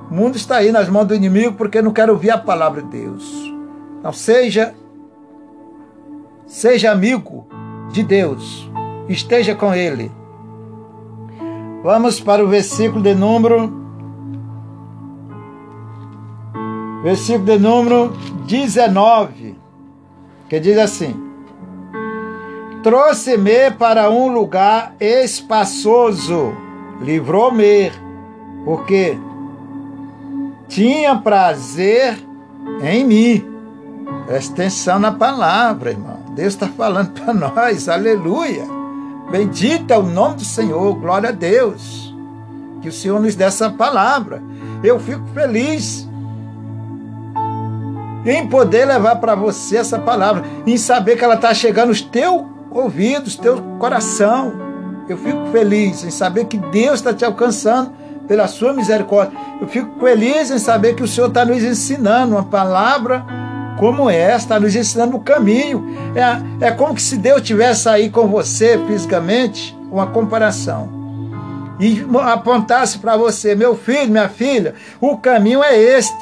O 0.09 0.13
mundo 0.13 0.35
está 0.35 0.57
aí 0.57 0.71
nas 0.71 0.89
mãos 0.89 1.05
do 1.05 1.15
inimigo 1.15 1.55
porque 1.55 1.81
não 1.81 1.91
quer 1.91 2.09
ouvir 2.09 2.31
a 2.31 2.37
palavra 2.37 2.81
de 2.81 2.89
Deus. 2.89 3.53
Não 4.03 4.11
seja 4.11 4.73
seja 6.45 6.91
amigo 6.91 7.47
de 7.91 8.03
Deus. 8.03 8.69
Esteja 9.07 9.55
com 9.55 9.73
ele. 9.73 10.11
Vamos 11.83 12.19
para 12.19 12.43
o 12.43 12.47
versículo 12.47 13.01
de 13.01 13.15
número 13.15 13.81
versículo 17.01 17.45
de 17.45 17.57
número 17.57 18.13
19, 18.45 19.57
que 20.47 20.59
diz 20.59 20.77
assim: 20.77 21.15
Trouxe-me 22.83 23.71
para 23.71 24.09
um 24.09 24.27
lugar 24.31 24.95
espaçoso 24.99 26.53
livrou-me, 27.01 27.91
porque 28.63 29.17
tinha 30.67 31.15
prazer 31.15 32.17
em 32.83 33.05
mim. 33.05 33.45
Presta 34.25 34.53
atenção 34.53 34.99
na 34.99 35.11
palavra, 35.11 35.91
irmão. 35.91 36.19
Deus 36.35 36.53
está 36.53 36.67
falando 36.67 37.11
para 37.19 37.33
nós, 37.33 37.89
aleluia. 37.89 38.65
Bendito 39.29 39.91
é 39.91 39.97
o 39.97 40.03
nome 40.03 40.35
do 40.35 40.45
Senhor, 40.45 40.95
glória 40.95 41.29
a 41.29 41.33
Deus. 41.33 42.13
Que 42.81 42.89
o 42.89 42.93
Senhor 42.93 43.19
nos 43.19 43.35
dê 43.35 43.43
essa 43.43 43.69
palavra. 43.69 44.41
Eu 44.83 44.99
fico 44.99 45.25
feliz 45.33 46.07
em 48.25 48.47
poder 48.47 48.85
levar 48.85 49.15
para 49.17 49.35
você 49.35 49.77
essa 49.77 49.97
palavra, 49.97 50.43
em 50.65 50.77
saber 50.77 51.17
que 51.17 51.23
ela 51.23 51.35
está 51.35 51.53
chegando 51.53 51.89
nos 51.89 52.01
teus 52.01 52.43
ouvidos, 52.69 53.35
teu 53.35 53.61
coração. 53.79 54.70
Eu 55.07 55.17
fico 55.17 55.47
feliz 55.51 56.03
em 56.03 56.11
saber 56.11 56.45
que 56.45 56.57
Deus 56.57 56.95
está 56.95 57.13
te 57.13 57.25
alcançando 57.25 57.91
pela 58.27 58.47
sua 58.47 58.73
misericórdia. 58.73 59.37
Eu 59.59 59.67
fico 59.67 59.99
feliz 59.99 60.51
em 60.51 60.59
saber 60.59 60.95
que 60.95 61.03
o 61.03 61.07
Senhor 61.07 61.27
está 61.27 61.43
nos 61.43 61.63
ensinando 61.63 62.35
uma 62.35 62.45
palavra 62.45 63.25
como 63.77 64.09
esta, 64.09 64.37
está 64.37 64.59
nos 64.59 64.75
ensinando 64.75 65.17
o 65.17 65.21
caminho. 65.21 65.85
É, 66.61 66.67
é 66.67 66.71
como 66.71 66.95
que 66.95 67.01
se 67.01 67.17
Deus 67.17 67.41
tivesse 67.41 67.89
aí 67.89 68.09
com 68.09 68.27
você 68.27 68.79
fisicamente, 68.87 69.77
uma 69.91 70.07
comparação. 70.07 71.01
E 71.79 72.05
apontasse 72.31 72.99
para 72.99 73.17
você, 73.17 73.55
meu 73.55 73.75
filho, 73.75 74.11
minha 74.11 74.29
filha, 74.29 74.75
o 74.99 75.17
caminho 75.17 75.63
é 75.63 75.75
este. 75.75 76.15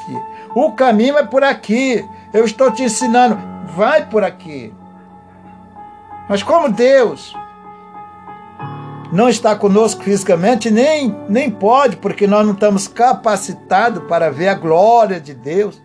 O 0.54 0.72
caminho 0.72 1.18
é 1.18 1.22
por 1.22 1.44
aqui. 1.44 2.04
Eu 2.32 2.44
estou 2.44 2.70
te 2.70 2.82
ensinando, 2.82 3.38
vai 3.76 4.06
por 4.06 4.24
aqui. 4.24 4.72
Mas 6.28 6.42
como 6.42 6.70
Deus 6.70 7.34
não 9.12 9.28
está 9.28 9.56
conosco 9.56 10.02
fisicamente, 10.02 10.70
nem, 10.70 11.14
nem 11.28 11.50
pode, 11.50 11.96
porque 11.96 12.26
nós 12.26 12.46
não 12.46 12.52
estamos 12.52 12.86
capacitados 12.86 14.04
para 14.04 14.30
ver 14.30 14.48
a 14.48 14.54
glória 14.54 15.20
de 15.20 15.34
Deus. 15.34 15.80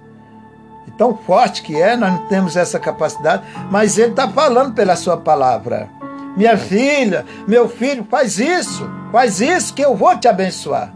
E 0.88 0.92
tão 0.92 1.18
forte 1.18 1.64
que 1.64 1.76
é, 1.82 1.98
nós 1.98 2.12
não 2.12 2.28
temos 2.28 2.56
essa 2.56 2.80
capacidade, 2.80 3.44
mas 3.72 3.98
Ele 3.98 4.12
está 4.12 4.30
falando 4.30 4.74
pela 4.74 4.96
Sua 4.96 5.18
palavra. 5.18 5.90
Minha 6.38 6.58
filha, 6.58 7.26
meu 7.48 7.68
filho, 7.68 8.06
faz 8.10 8.38
isso, 8.40 8.88
faz 9.12 9.42
isso 9.42 9.74
que 9.74 9.82
eu 9.82 9.96
vou 9.96 10.16
te 10.18 10.28
abençoar. 10.28 10.94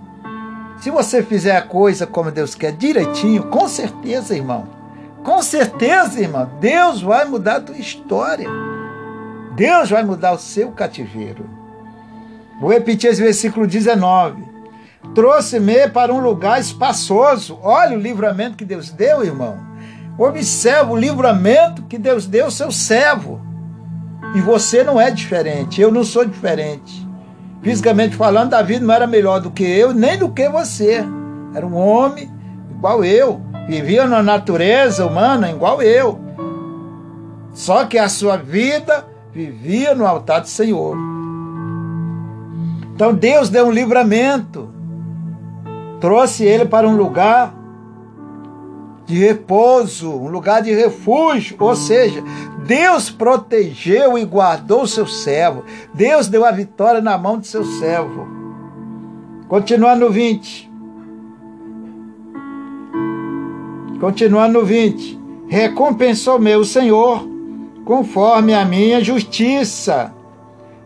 Se 0.80 0.91
você 0.91 1.23
fizer 1.23 1.55
a 1.57 1.61
coisa 1.61 2.05
como 2.05 2.32
Deus 2.32 2.53
quer, 2.55 2.71
direitinho, 2.73 3.43
com 3.47 3.67
certeza, 3.67 4.36
irmão, 4.36 4.67
com 5.23 5.41
certeza, 5.41 6.21
irmão, 6.21 6.49
Deus 6.59 7.01
vai 7.01 7.25
mudar 7.25 7.57
a 7.57 7.61
tua 7.61 7.77
história. 7.77 8.47
Deus 9.55 9.89
vai 9.89 10.03
mudar 10.03 10.34
o 10.34 10.39
seu 10.39 10.71
cativeiro. 10.71 11.59
Vou 12.60 12.72
repetir 12.72 13.10
esse 13.10 13.22
versículo 13.22 13.66
19. 13.66 14.43
Trouxe-me 15.16 15.88
para 15.88 16.14
um 16.14 16.20
lugar 16.20 16.60
espaçoso. 16.60 17.57
Olha 17.64 17.97
o 17.97 18.01
livramento 18.01 18.57
que 18.57 18.66
Deus 18.66 18.91
deu, 18.91 19.24
irmão. 19.24 19.57
Observe 20.18 20.91
o 20.91 20.97
livramento 20.97 21.84
que 21.84 21.97
Deus 21.97 22.26
deu 22.26 22.45
ao 22.45 22.51
seu 22.51 22.72
servo. 22.72 23.41
E 24.36 24.41
você 24.41 24.84
não 24.84 24.99
é 24.99 25.10
diferente, 25.10 25.82
eu 25.82 25.91
não 25.91 26.03
sou 26.03 26.26
diferente. 26.26 27.07
Fisicamente 27.62 28.16
falando, 28.16 28.51
Davi 28.51 28.80
não 28.80 28.93
era 28.93 29.07
melhor 29.07 29.39
do 29.39 29.49
que 29.49 29.64
eu, 29.64 29.93
nem 29.93 30.18
do 30.18 30.30
que 30.30 30.47
você. 30.49 31.03
Era 31.55 31.66
um 31.66 31.76
homem 31.76 32.30
igual 32.70 33.03
eu. 33.03 33.41
Vivia 33.68 34.05
na 34.05 34.22
natureza 34.22 35.05
humana 35.05 35.49
igual 35.49 35.82
eu. 35.82 36.20
Só 37.53 37.86
que 37.86 37.97
a 37.97 38.10
sua 38.10 38.38
vida 38.38 39.05
vivia 39.34 39.95
no 39.95 40.05
altar 40.05 40.41
do 40.41 40.47
Senhor. 40.47 41.09
Então 43.00 43.14
Deus 43.14 43.47
deu 43.47 43.68
um 43.68 43.72
livramento, 43.72 44.70
trouxe 46.02 46.43
ele 46.43 46.66
para 46.66 46.86
um 46.86 46.97
lugar 46.97 47.56
de 49.06 49.18
repouso, 49.18 50.12
um 50.12 50.28
lugar 50.28 50.62
de 50.62 50.74
refúgio. 50.74 51.56
Ou 51.62 51.78
seja, 51.78 52.22
Deus 52.66 53.10
protegeu 53.10 54.18
e 54.18 54.26
guardou 54.26 54.82
o 54.82 54.88
seu 54.88 55.08
servo. 55.08 55.64
Deus 55.93 56.28
deu 56.28 56.43
a 56.43 56.52
vitória 56.52 57.00
na 57.00 57.18
mão 57.18 57.39
de 57.39 57.47
seu 57.47 57.64
servo. 57.64 58.28
Continuando 59.47 60.08
no 60.08 60.12
20. 60.12 60.70
Continuando 64.02 64.60
no 64.60 64.66
20. 64.66 65.18
Recompensou 65.47 66.38
meu 66.38 66.66
Senhor 66.66 67.26
conforme 67.86 68.54
a 68.54 68.66
minha 68.66 69.02
justiça. 69.02 70.18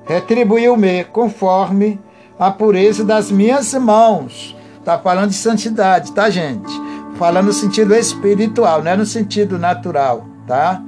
Retribuiu-me 0.06 1.06
conforme 1.06 2.00
a 2.38 2.52
pureza 2.52 3.04
das 3.04 3.32
minhas 3.32 3.74
mãos. 3.74 4.56
Está 4.80 5.00
falando 5.00 5.30
de 5.30 5.36
santidade, 5.36 6.12
tá, 6.12 6.30
gente? 6.30 6.72
Falando 7.16 7.46
no 7.48 7.54
sentido 7.54 7.96
espiritual, 7.96 8.84
não 8.84 8.92
é 8.92 8.98
no 8.98 9.06
sentido 9.06 9.58
natural, 9.58 10.26
tá? 10.46 10.82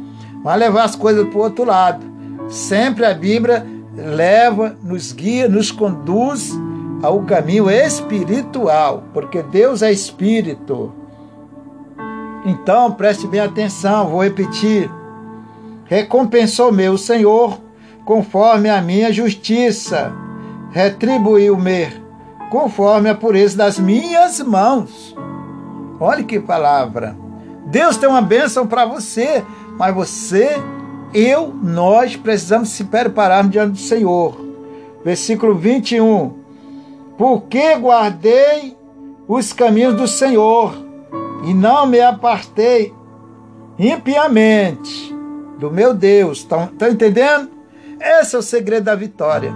Vai 0.44 0.58
levar 0.58 0.84
as 0.84 0.96
coisas 0.96 1.28
para 1.28 1.38
o 1.38 1.42
outro 1.42 1.64
lado. 1.64 2.06
Sempre 2.50 3.06
a 3.06 3.14
Bíblia 3.14 3.66
leva, 3.96 4.76
nos 4.84 5.12
guia, 5.12 5.48
nos 5.48 5.72
conduz 5.72 6.52
ao 7.02 7.22
caminho 7.22 7.70
espiritual, 7.70 9.04
porque 9.14 9.42
Deus 9.42 9.82
é 9.82 9.92
espírito. 9.92 10.92
Então, 12.46 12.92
preste 12.92 13.26
bem 13.28 13.40
atenção, 13.40 14.10
vou 14.10 14.24
repetir. 14.24 14.90
Recompensou 15.86 16.72
meu 16.72 16.98
Senhor 16.98 17.60
conforme 18.06 18.70
a 18.70 18.82
minha 18.82 19.12
justiça, 19.12 20.14
retribuiu-me 20.72 21.88
conforme 22.52 23.10
a 23.10 23.16
pureza 23.16 23.58
das 23.58 23.80
minhas 23.80 24.40
mãos. 24.40 25.16
Olha 26.00 26.24
que 26.24 26.40
palavra. 26.40 27.18
Deus 27.66 27.98
tem 27.98 28.08
uma 28.08 28.22
bênção 28.22 28.68
para 28.68 28.86
você, 28.86 29.44
mas 29.78 29.94
você, 29.94 30.52
eu, 31.14 31.54
nós 31.64 32.16
precisamos 32.16 32.70
se 32.70 32.84
preparar 32.84 33.48
diante 33.50 33.72
do 33.72 33.80
Senhor. 33.80 34.38
Versículo 35.04 35.56
21. 35.56 36.34
Porque 37.18 37.76
guardei 37.76 38.78
os 39.28 39.52
caminhos 39.52 39.96
do 39.96 40.08
Senhor 40.08 40.76
e 41.44 41.54
não 41.54 41.88
me 41.88 42.00
apartei 42.00 42.94
impiamente 43.80 45.16
do 45.58 45.72
meu 45.72 45.94
Deus. 45.94 46.40
Estão 46.40 46.70
entendendo? 46.92 47.55
Esse 48.00 48.36
é 48.36 48.40
o 48.40 48.42
segredo 48.42 48.86
da 48.86 48.96
vitória. 48.96 49.54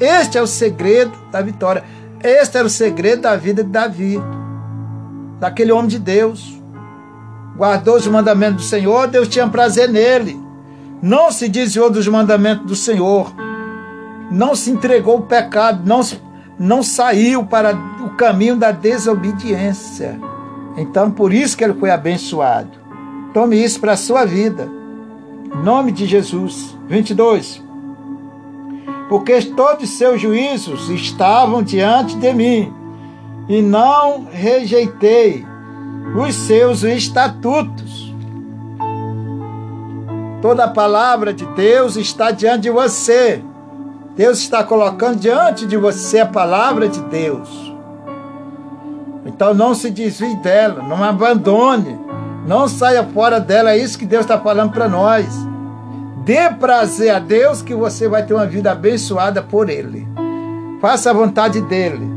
Este 0.00 0.38
é 0.38 0.42
o 0.42 0.46
segredo 0.46 1.12
da 1.30 1.40
vitória. 1.40 1.84
Este 2.22 2.56
era 2.56 2.66
o 2.66 2.70
segredo 2.70 3.22
da 3.22 3.36
vida 3.36 3.64
de 3.64 3.70
Davi, 3.70 4.20
daquele 5.40 5.72
homem 5.72 5.88
de 5.88 5.98
Deus. 5.98 6.60
Guardou 7.56 7.96
os 7.96 8.06
mandamentos 8.06 8.64
do 8.64 8.68
Senhor, 8.68 9.08
Deus 9.08 9.28
tinha 9.28 9.46
prazer 9.48 9.88
nele. 9.88 10.40
Não 11.02 11.30
se 11.30 11.48
desviou 11.48 11.90
dos 11.90 12.06
mandamentos 12.06 12.66
do 12.66 12.76
Senhor. 12.76 13.32
Não 14.30 14.54
se 14.54 14.70
entregou 14.70 15.16
ao 15.16 15.22
pecado, 15.22 15.82
não, 15.84 16.00
não 16.58 16.82
saiu 16.82 17.44
para 17.44 17.74
o 18.04 18.10
caminho 18.10 18.56
da 18.56 18.70
desobediência. 18.70 20.18
Então, 20.76 21.10
por 21.10 21.32
isso 21.32 21.56
que 21.56 21.64
ele 21.64 21.74
foi 21.74 21.90
abençoado. 21.90 22.70
Tome 23.34 23.62
isso 23.62 23.80
para 23.80 23.92
a 23.92 23.96
sua 23.96 24.24
vida. 24.24 24.68
Nome 25.54 25.92
de 25.92 26.06
Jesus. 26.06 26.76
22. 26.88 27.62
Porque 29.08 29.40
todos 29.42 29.90
seus 29.90 30.20
juízos 30.20 30.88
estavam 30.88 31.62
diante 31.62 32.16
de 32.16 32.32
mim, 32.32 32.72
e 33.48 33.60
não 33.60 34.26
rejeitei 34.30 35.44
os 36.16 36.34
seus 36.34 36.82
estatutos. 36.82 38.14
Toda 40.40 40.64
a 40.64 40.70
palavra 40.70 41.32
de 41.32 41.46
Deus 41.54 41.96
está 41.96 42.30
diante 42.30 42.62
de 42.62 42.70
você. 42.70 43.42
Deus 44.16 44.38
está 44.38 44.64
colocando 44.64 45.20
diante 45.20 45.66
de 45.66 45.76
você 45.76 46.20
a 46.20 46.26
palavra 46.26 46.88
de 46.88 47.00
Deus. 47.02 47.72
Então 49.24 49.54
não 49.54 49.74
se 49.74 49.90
desvie 49.90 50.36
dela, 50.36 50.82
não 50.82 51.02
abandone, 51.02 51.98
não 52.46 52.68
saia 52.68 53.04
fora 53.04 53.40
dela. 53.40 53.72
É 53.72 53.78
isso 53.78 53.98
que 53.98 54.06
Deus 54.06 54.22
está 54.22 54.38
falando 54.38 54.72
para 54.72 54.88
nós. 54.88 55.26
Dê 56.24 56.50
prazer 56.50 57.14
a 57.14 57.18
Deus 57.18 57.62
que 57.62 57.74
você 57.74 58.08
vai 58.08 58.24
ter 58.24 58.34
uma 58.34 58.46
vida 58.46 58.72
abençoada 58.72 59.42
por 59.42 59.68
Ele. 59.68 60.06
Faça 60.80 61.10
a 61.10 61.12
vontade 61.12 61.60
dEle. 61.60 62.10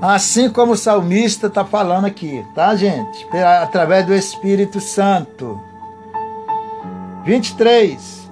Assim 0.00 0.50
como 0.50 0.72
o 0.72 0.76
salmista 0.76 1.46
está 1.46 1.64
falando 1.64 2.06
aqui, 2.06 2.44
tá, 2.54 2.74
gente? 2.74 3.26
Através 3.62 4.04
do 4.04 4.14
Espírito 4.14 4.80
Santo. 4.80 5.58
23. 7.24 8.30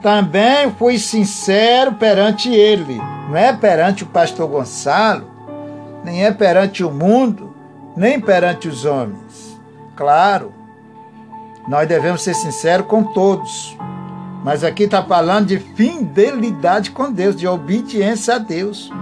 Também 0.00 0.70
fui 0.78 0.98
sincero 0.98 1.94
perante 1.94 2.48
ele, 2.50 3.00
não 3.28 3.36
é 3.36 3.52
perante 3.52 4.04
o 4.04 4.06
pastor 4.06 4.48
Gonçalo, 4.48 5.28
nem 6.04 6.24
é 6.24 6.30
perante 6.30 6.84
o 6.84 6.90
mundo, 6.90 7.45
nem 7.96 8.20
perante 8.20 8.68
os 8.68 8.84
homens. 8.84 9.58
Claro, 9.96 10.52
nós 11.66 11.88
devemos 11.88 12.22
ser 12.22 12.34
sinceros 12.34 12.86
com 12.86 13.02
todos. 13.02 13.76
Mas 14.44 14.62
aqui 14.62 14.84
está 14.84 15.02
falando 15.02 15.46
de 15.46 15.58
fidelidade 15.58 16.90
com 16.92 17.10
Deus, 17.10 17.34
de 17.34 17.48
obediência 17.48 18.36
a 18.36 18.38
Deus. 18.38 18.92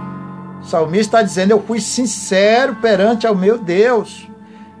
O 0.61 0.65
salmista 0.65 1.17
está 1.17 1.21
dizendo: 1.21 1.51
Eu 1.51 1.61
fui 1.61 1.79
sincero 1.79 2.75
perante 2.77 3.27
ao 3.27 3.35
meu 3.35 3.57
Deus. 3.57 4.27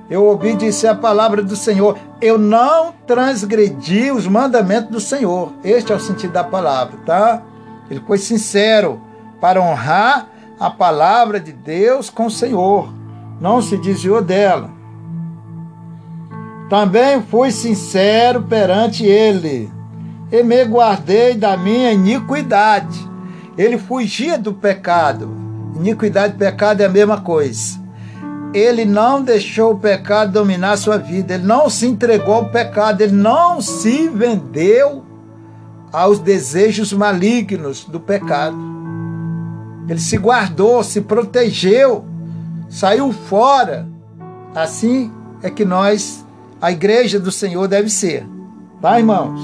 Eu 0.09 0.27
obedeci 0.27 0.87
a 0.87 0.95
palavra 0.95 1.43
do 1.43 1.55
Senhor. 1.55 1.97
Eu 2.21 2.37
não 2.37 2.93
transgredi 3.05 4.11
os 4.11 4.25
mandamentos 4.25 4.89
do 4.89 4.99
Senhor. 4.99 5.51
Este 5.63 5.91
é 5.91 5.95
o 5.95 5.99
sentido 5.99 6.31
da 6.31 6.43
palavra, 6.43 6.97
tá? 7.05 7.43
Ele 7.89 8.01
foi 8.05 8.17
sincero 8.17 9.01
para 9.39 9.61
honrar 9.61 10.27
a 10.59 10.69
palavra 10.69 11.39
de 11.39 11.51
Deus 11.51 12.09
com 12.09 12.27
o 12.27 12.31
Senhor. 12.31 12.89
Não 13.39 13.61
se 13.61 13.77
desviou 13.77 14.21
dela. 14.21 14.69
Também 16.69 17.21
fui 17.21 17.51
sincero 17.51 18.41
perante 18.43 19.05
ele 19.05 19.71
e 20.31 20.41
me 20.41 20.63
guardei 20.65 21.35
da 21.35 21.55
minha 21.55 21.91
iniquidade. 21.91 23.07
Ele 23.57 23.77
fugia 23.77 24.37
do 24.37 24.53
pecado. 24.53 25.29
Iniquidade 25.75 26.35
e 26.35 26.37
pecado 26.37 26.81
é 26.81 26.85
a 26.85 26.89
mesma 26.89 27.21
coisa. 27.21 27.79
Ele 28.53 28.85
não 28.85 29.21
deixou 29.21 29.73
o 29.73 29.77
pecado 29.77 30.31
dominar 30.31 30.77
sua 30.77 30.97
vida. 30.97 31.35
Ele 31.35 31.43
não 31.43 31.69
se 31.69 31.85
entregou 31.85 32.35
ao 32.35 32.49
pecado. 32.49 33.01
Ele 33.01 33.13
não 33.13 33.61
se 33.61 34.09
vendeu 34.09 35.03
aos 35.91 36.19
desejos 36.19 36.91
malignos 36.91 37.85
do 37.85 37.99
pecado. 37.99 38.57
Ele 39.87 39.99
se 39.99 40.17
guardou, 40.17 40.83
se 40.83 41.01
protegeu, 41.01 42.05
saiu 42.75 43.13
fora. 43.13 43.87
Assim 44.53 45.09
é 45.41 45.49
que 45.49 45.63
nós, 45.63 46.25
a 46.61 46.71
igreja 46.71 47.17
do 47.17 47.31
Senhor, 47.31 47.67
deve 47.67 47.89
ser. 47.89 48.27
Tá, 48.81 48.99
irmãos? 48.99 49.39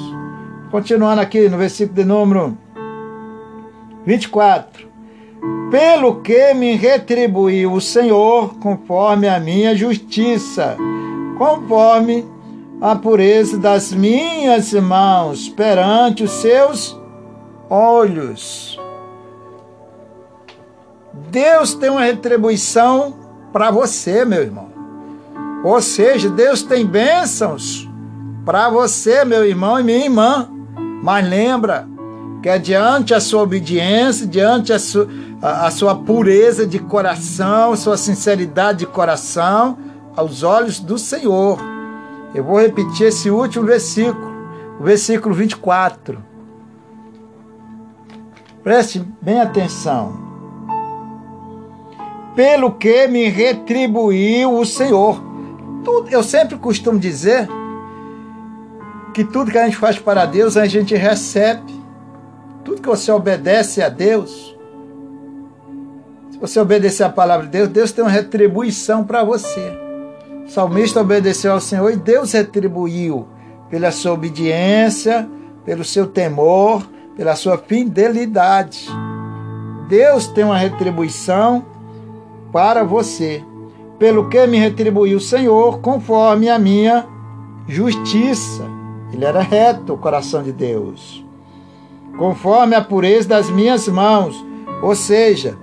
Continuando 0.70 1.22
aqui 1.22 1.48
no 1.48 1.58
versículo 1.58 1.96
de 1.96 2.04
número 2.04 2.58
24. 4.06 4.90
Pelo 5.72 6.22
que 6.22 6.54
me 6.54 6.76
retribuiu 6.76 7.72
o 7.72 7.80
Senhor 7.80 8.56
conforme 8.56 9.30
a 9.30 9.40
minha 9.40 9.76
justiça, 9.76 10.76
conforme 11.38 12.26
a 12.82 12.96
pureza 12.98 13.58
das 13.58 13.94
minhas 13.94 14.74
mãos 14.74 15.48
perante 15.48 16.24
os 16.24 16.32
seus 16.32 17.00
olhos. 17.70 18.78
Deus 21.30 21.74
tem 21.74 21.90
uma 21.90 22.04
retribuição 22.04 23.21
para 23.52 23.72
você, 23.72 24.24
meu 24.26 24.42
irmão. 24.42 24.70
Ou 25.64 25.82
seja, 25.82 26.30
Deus 26.30 26.64
tem 26.64 26.86
bênçãos 26.86 27.88
para 28.46 28.70
você, 28.70 29.24
meu 29.24 29.46
irmão 29.46 29.80
e 29.80 29.84
minha 29.84 30.06
irmã. 30.06 30.50
Mas 31.04 31.28
lembra 31.28 31.88
que 32.42 32.50
é 32.50 32.58
diante 32.58 33.14
a 33.14 33.20
sua 33.20 33.44
obediência, 33.44 34.26
diante 34.26 34.74
a 34.74 34.80
sua, 34.80 35.08
a, 35.42 35.68
a 35.68 35.72
sua 35.72 35.96
pureza 35.96 36.66
de 36.66 36.80
coração, 36.80 37.76
sua 37.76 37.98
sinceridade 37.98 38.80
de 38.80 38.86
coração, 38.88 39.78
aos 40.16 40.42
olhos 40.42 40.80
do 40.80 40.98
Senhor. 40.98 41.60
Eu 42.34 42.44
vou 42.44 42.60
repetir 42.60 43.08
esse 43.08 43.30
último 43.30 43.66
versículo, 43.66 44.32
o 44.80 44.84
versículo 44.84 45.36
24. 45.36 46.24
Preste 48.64 49.04
bem 49.22 49.40
atenção 49.40 50.31
pelo 52.36 52.72
que 52.72 53.08
me 53.08 53.28
retribuiu 53.28 54.58
o 54.58 54.66
Senhor. 54.66 55.22
Tudo, 55.84 56.10
eu 56.10 56.24
sempre 56.24 56.58
costumo 56.58 57.00
dizer 57.00 57.48
que 59.14 59.24
tudo 59.24 59.52
que 59.52 59.58
a 59.58 59.66
gente 59.66 59.78
faz 59.78 60.00
para 60.00 60.26
Deus, 60.26 60.56
a 60.56 60.66
gente 60.66 60.96
recebe. 60.96 61.82
Tudo 62.64 62.82
que 62.82 62.88
você 62.88 63.12
obedece 63.12 63.82
a 63.82 63.90
Deus, 63.90 64.56
se 66.30 66.38
você 66.38 66.60
obedecer 66.60 67.04
a 67.04 67.10
palavra 67.10 67.46
de 67.48 67.52
Deus, 67.52 67.70
Deus 67.70 67.92
tem 67.92 68.04
uma 68.04 68.12
retribuição 68.12 69.04
para 69.04 69.24
você. 69.24 69.78
O 70.46 70.50
salmista 70.50 71.02
obedeceu 71.02 71.54
ao 71.54 71.60
Senhor 71.60 71.92
e 71.92 71.96
Deus 71.96 72.32
retribuiu 72.34 73.28
pela 73.70 73.92
sua 73.92 74.14
obediência, 74.14 75.28
pelo 75.66 75.84
seu 75.84 76.08
temor, 76.08 76.88
pela 77.16 77.36
sua 77.36 77.58
fidelidade. 77.58 78.88
Deus 79.88 80.28
tem 80.28 80.44
uma 80.44 80.58
retribuição 80.58 81.66
para 82.52 82.84
você, 82.84 83.44
pelo 83.98 84.30
que 84.30 84.46
me 84.48 84.58
retribuiu 84.58 85.18
o 85.18 85.22
Senhor, 85.22 85.80
conforme 85.80 86.50
a 86.50 86.60
minha 86.60 87.08
justiça. 87.68 88.66
Ele 89.14 89.26
era 89.26 89.42
reto, 89.42 89.94
o 89.94 89.98
coração 89.98 90.42
de 90.42 90.52
Deus. 90.52 91.26
Conforme 92.18 92.76
a 92.76 92.82
pureza 92.82 93.30
das 93.30 93.50
minhas 93.50 93.88
mãos, 93.88 94.44
ou 94.82 94.96
seja, 94.96 95.58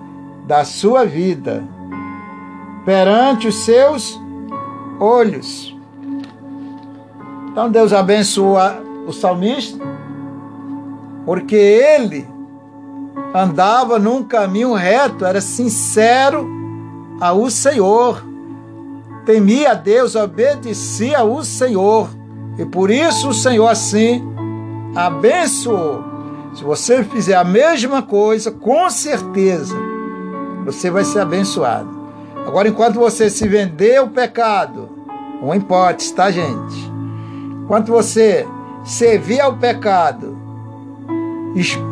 da 0.47 0.65
sua 0.65 1.05
vida, 1.05 1.63
perante 2.85 3.49
os 3.49 3.57
seus 3.57 4.19
olhos. 4.99 5.77
Então 7.51 7.71
Deus 7.71 7.93
abençoa 7.93 8.83
o 9.07 9.13
salmista, 9.13 9.85
porque 11.27 11.57
ele 11.57 12.27
andava 13.35 13.99
num 13.99 14.23
caminho 14.23 14.73
reto, 14.73 15.25
era 15.25 15.41
sincero 15.41 16.58
ao 17.21 17.51
Senhor, 17.51 18.25
temia 19.25 19.73
a 19.73 19.75
Deus, 19.75 20.15
obedecia 20.15 21.19
ao 21.19 21.43
Senhor, 21.45 22.09
e 22.59 22.65
por 22.65 22.91
isso 22.91 23.31
o 23.31 23.35
Senhor 23.35 23.69
assim 23.69 24.23
abençoou. 24.95 26.05
Se 26.55 26.65
você 26.65 27.05
fizer 27.05 27.37
a 27.37 27.45
mesma 27.45 28.03
coisa, 28.03 28.51
com 28.51 28.89
certeza 28.91 29.77
você 30.65 30.91
vai 30.91 31.05
ser 31.05 31.21
abençoado. 31.21 31.89
Agora, 32.47 32.69
enquanto 32.69 32.97
você 32.97 33.29
se 33.31 33.47
vender 33.47 34.03
o 34.03 34.09
pecado, 34.09 34.89
uma 35.41 35.57
hipótese, 35.57 36.15
tá, 36.15 36.31
gente? 36.31 36.91
Enquanto 37.63 37.89
você 37.89 38.47
servir 38.85 39.41
ao 39.41 39.57
pecado, 39.57 40.37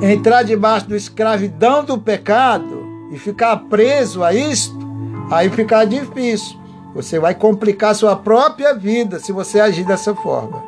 entrar 0.01 0.43
debaixo 0.43 0.89
da 0.89 0.97
escravidão 0.97 1.85
do 1.85 1.99
pecado 1.99 2.87
e 3.11 3.19
ficar 3.19 3.57
preso 3.69 4.25
a 4.25 4.33
isto, 4.33 4.76
aí 5.31 5.51
fica 5.51 5.85
difícil. 5.85 6.59
Você 6.95 7.19
vai 7.19 7.35
complicar 7.35 7.95
sua 7.95 8.17
própria 8.17 8.75
vida 8.75 9.19
se 9.19 9.33
você 9.33 9.61
agir 9.61 9.85
dessa 9.85 10.15
forma. 10.15 10.63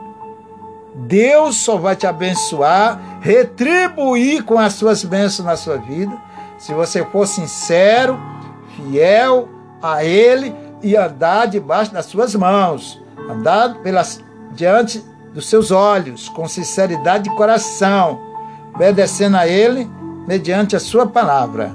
Deus 0.95 1.57
só 1.57 1.77
vai 1.77 1.97
te 1.97 2.07
abençoar, 2.07 3.19
retribuir 3.21 4.45
com 4.45 4.59
as 4.59 4.75
suas 4.75 5.05
bênçãos 5.05 5.47
na 5.47 5.57
sua 5.57 5.77
vida, 5.77 6.15
se 6.59 6.75
você 6.75 7.05
for 7.05 7.27
sincero, 7.27 8.19
fiel 8.77 9.49
a 9.81 10.05
Ele 10.05 10.55
e 10.83 10.97
andar 10.97 11.47
debaixo 11.47 11.93
das 11.93 12.07
suas 12.07 12.35
mãos, 12.35 13.01
andar 13.31 13.77
pelas, 13.77 14.23
diante 14.53 15.03
dos 15.33 15.47
seus 15.47 15.71
olhos, 15.71 16.29
com 16.29 16.49
sinceridade 16.49 17.25
de 17.25 17.37
coração, 17.37 18.21
obedecendo 18.75 19.37
a 19.37 19.47
Ele 19.47 19.89
mediante 20.27 20.75
a 20.75 20.81
sua 20.81 21.07
palavra. 21.07 21.75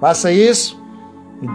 Faça 0.00 0.30
isso 0.30 0.79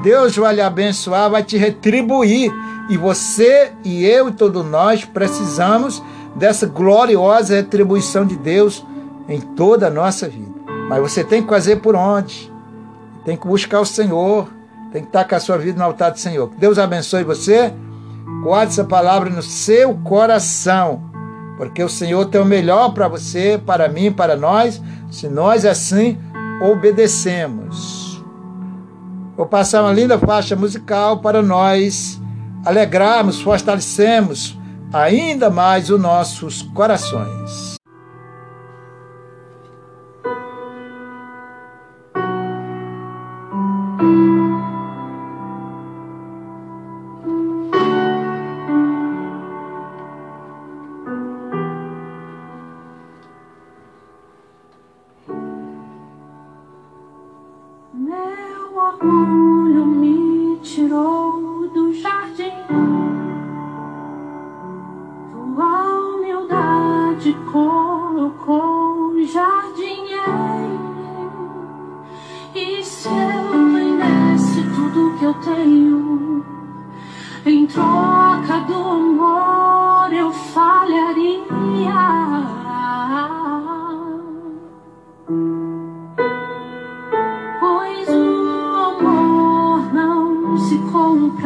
Deus 0.02 0.36
vai 0.36 0.56
lhe 0.56 0.62
abençoar, 0.62 1.30
vai 1.30 1.44
te 1.44 1.58
retribuir. 1.58 2.52
E 2.90 2.98
você 2.98 3.72
e 3.84 4.06
eu 4.06 4.30
e 4.30 4.32
todos 4.32 4.66
nós 4.66 5.06
precisamos 5.06 6.02
dessa 6.36 6.66
gloriosa 6.66 7.56
retribuição 7.56 8.26
de 8.26 8.36
Deus 8.36 8.86
em 9.28 9.40
toda 9.40 9.88
a 9.88 9.92
nossa 9.92 10.28
vida. 10.28 10.54
Mas 10.90 11.02
você 11.02 11.24
tem 11.24 11.42
que 11.42 11.50
fazer 11.50 11.78
por 11.78 11.96
onde? 11.96 12.52
Tem 13.24 13.36
que 13.36 13.48
buscar 13.48 13.80
o 13.80 13.86
Senhor. 13.86 14.48
Tem 14.92 15.02
que 15.02 15.10
estar 15.10 15.26
com 15.26 15.36
a 15.36 15.40
sua 15.40 15.58
vida 15.58 15.78
no 15.78 15.84
altar 15.84 16.12
do 16.12 16.20
Senhor. 16.20 16.50
Que 16.50 16.58
Deus 16.58 16.78
abençoe 16.78 17.24
você. 17.24 17.74
Guarde 18.44 18.72
essa 18.72 18.84
palavra 18.84 19.30
no 19.30 19.42
seu 19.42 19.96
coração. 20.04 21.02
Porque 21.58 21.84
o 21.84 21.90
Senhor 21.90 22.26
tem 22.26 22.40
o 22.40 22.46
melhor 22.46 22.94
para 22.94 23.08
você, 23.08 23.60
para 23.66 23.88
mim, 23.88 24.12
para 24.12 24.36
nós, 24.36 24.82
se 25.10 25.28
nós 25.28 25.66
assim 25.66 26.18
obedecemos. 26.62 28.05
Vou 29.36 29.46
passar 29.46 29.82
uma 29.82 29.92
linda 29.92 30.18
faixa 30.18 30.56
musical 30.56 31.20
para 31.20 31.42
nós 31.42 32.20
alegrarmos, 32.66 33.42
fortalecemos 33.42 34.58
ainda 34.94 35.50
mais 35.50 35.90
os 35.90 36.00
nossos 36.00 36.62
corações. 36.62 37.75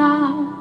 Eu 0.10 0.59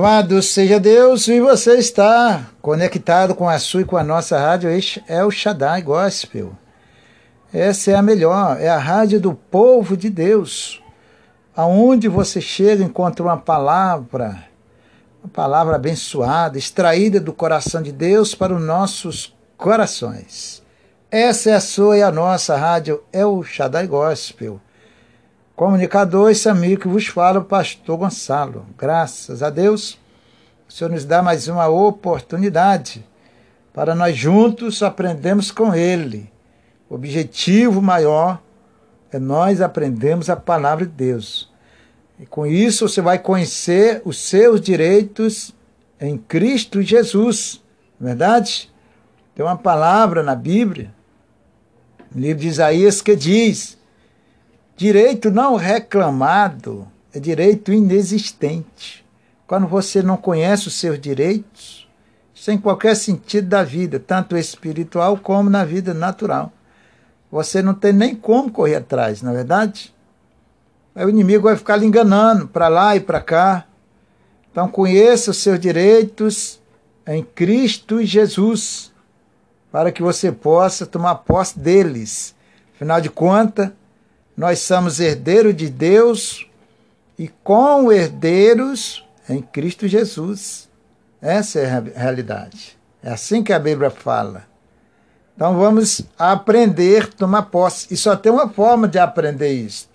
Louvado 0.00 0.40
seja 0.40 0.80
Deus 0.80 1.28
e 1.28 1.42
você 1.42 1.74
está 1.74 2.46
conectado 2.62 3.34
com 3.34 3.46
a 3.46 3.58
sua 3.58 3.82
e 3.82 3.84
com 3.84 3.98
a 3.98 4.02
nossa 4.02 4.38
rádio 4.38 4.70
é 5.06 5.22
o 5.22 5.30
Shaddai 5.30 5.82
Gospel. 5.82 6.56
Essa 7.52 7.90
é 7.90 7.94
a 7.94 8.00
melhor, 8.00 8.58
é 8.58 8.70
a 8.70 8.78
rádio 8.78 9.20
do 9.20 9.34
povo 9.34 9.98
de 9.98 10.08
Deus. 10.08 10.82
Aonde 11.54 12.08
você 12.08 12.40
chega 12.40 12.82
encontra 12.82 13.22
uma 13.22 13.36
palavra, 13.36 14.42
uma 15.22 15.30
palavra 15.30 15.76
abençoada, 15.76 16.56
extraída 16.56 17.20
do 17.20 17.34
coração 17.34 17.82
de 17.82 17.92
Deus 17.92 18.34
para 18.34 18.54
os 18.54 18.62
nossos 18.62 19.36
corações. 19.54 20.62
Essa 21.10 21.50
é 21.50 21.52
a 21.52 21.60
sua 21.60 21.98
e 21.98 22.02
a 22.02 22.10
nossa 22.10 22.56
rádio 22.56 23.02
é 23.12 23.26
o 23.26 23.42
Shaddai 23.42 23.86
Gospel 23.86 24.62
Comunicador, 25.60 26.30
esse 26.30 26.48
amigo 26.48 26.80
que 26.80 26.88
vos 26.88 27.06
fala, 27.06 27.40
o 27.40 27.44
pastor 27.44 27.98
Gonçalo. 27.98 28.64
Graças 28.78 29.42
a 29.42 29.50
Deus, 29.50 29.98
o 30.66 30.72
Senhor 30.72 30.88
nos 30.88 31.04
dá 31.04 31.22
mais 31.22 31.48
uma 31.48 31.68
oportunidade 31.68 33.06
para 33.70 33.94
nós 33.94 34.16
juntos 34.16 34.82
aprendermos 34.82 35.50
com 35.50 35.74
Ele. 35.74 36.32
O 36.88 36.94
objetivo 36.94 37.82
maior 37.82 38.40
é 39.12 39.18
nós 39.18 39.60
aprendermos 39.60 40.30
a 40.30 40.34
palavra 40.34 40.86
de 40.86 40.92
Deus. 40.92 41.52
E 42.18 42.24
com 42.24 42.46
isso 42.46 42.88
você 42.88 43.02
vai 43.02 43.18
conhecer 43.18 44.00
os 44.02 44.16
seus 44.16 44.62
direitos 44.62 45.54
em 46.00 46.16
Cristo 46.16 46.80
Jesus. 46.80 47.60
Não 48.00 48.08
é 48.08 48.10
verdade? 48.12 48.72
Tem 49.34 49.44
uma 49.44 49.58
palavra 49.58 50.22
na 50.22 50.34
Bíblia, 50.34 50.90
no 52.14 52.18
livro 52.18 52.40
de 52.40 52.48
Isaías, 52.48 53.02
que 53.02 53.14
diz 53.14 53.78
Direito 54.80 55.30
não 55.30 55.56
reclamado 55.56 56.88
é 57.12 57.20
direito 57.20 57.70
inexistente. 57.70 59.04
Quando 59.46 59.66
você 59.66 60.02
não 60.02 60.16
conhece 60.16 60.68
os 60.68 60.74
seus 60.80 60.98
direitos, 60.98 61.86
sem 62.34 62.56
qualquer 62.56 62.96
sentido 62.96 63.46
da 63.46 63.62
vida, 63.62 64.00
tanto 64.00 64.38
espiritual 64.38 65.18
como 65.18 65.50
na 65.50 65.66
vida 65.66 65.92
natural. 65.92 66.50
Você 67.30 67.60
não 67.60 67.74
tem 67.74 67.92
nem 67.92 68.16
como 68.16 68.50
correr 68.50 68.76
atrás, 68.76 69.20
na 69.20 69.32
é 69.32 69.34
verdade? 69.34 69.94
Aí 70.94 71.04
o 71.04 71.10
inimigo 71.10 71.42
vai 71.42 71.58
ficar 71.58 71.76
lhe 71.76 71.84
enganando 71.84 72.48
para 72.48 72.68
lá 72.68 72.96
e 72.96 73.00
para 73.00 73.20
cá. 73.20 73.66
Então 74.50 74.66
conheça 74.66 75.30
os 75.30 75.36
seus 75.36 75.60
direitos 75.60 76.58
em 77.06 77.22
Cristo 77.22 78.02
Jesus, 78.02 78.90
para 79.70 79.92
que 79.92 80.02
você 80.02 80.32
possa 80.32 80.86
tomar 80.86 81.16
posse 81.16 81.58
deles. 81.58 82.34
Afinal 82.74 82.98
de 82.98 83.10
contas, 83.10 83.70
nós 84.40 84.60
somos 84.60 84.98
herdeiros 85.00 85.54
de 85.54 85.68
Deus 85.68 86.46
e 87.18 87.28
com 87.28 87.92
herdeiros 87.92 89.06
em 89.28 89.42
Cristo 89.42 89.86
Jesus. 89.86 90.66
Essa 91.20 91.58
é 91.58 91.66
a 91.66 91.80
realidade. 91.94 92.78
É 93.02 93.10
assim 93.10 93.42
que 93.44 93.52
a 93.52 93.58
Bíblia 93.58 93.90
fala. 93.90 94.44
Então 95.36 95.58
vamos 95.58 96.00
aprender, 96.18 97.12
tomar 97.12 97.42
posse. 97.42 97.92
E 97.92 97.98
só 97.98 98.16
tem 98.16 98.32
uma 98.32 98.48
forma 98.48 98.88
de 98.88 98.98
aprender 98.98 99.52
isso. 99.52 99.90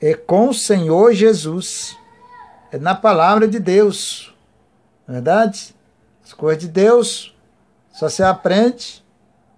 É 0.00 0.14
com 0.14 0.50
o 0.50 0.54
Senhor 0.54 1.12
Jesus. 1.12 1.96
É 2.70 2.78
na 2.78 2.94
palavra 2.94 3.48
de 3.48 3.58
Deus. 3.58 4.32
Não 5.04 5.16
é 5.16 5.18
verdade? 5.18 5.74
As 6.24 6.32
coisas 6.32 6.62
de 6.62 6.68
Deus 6.68 7.36
só 7.92 8.08
se 8.08 8.22
aprende 8.22 9.04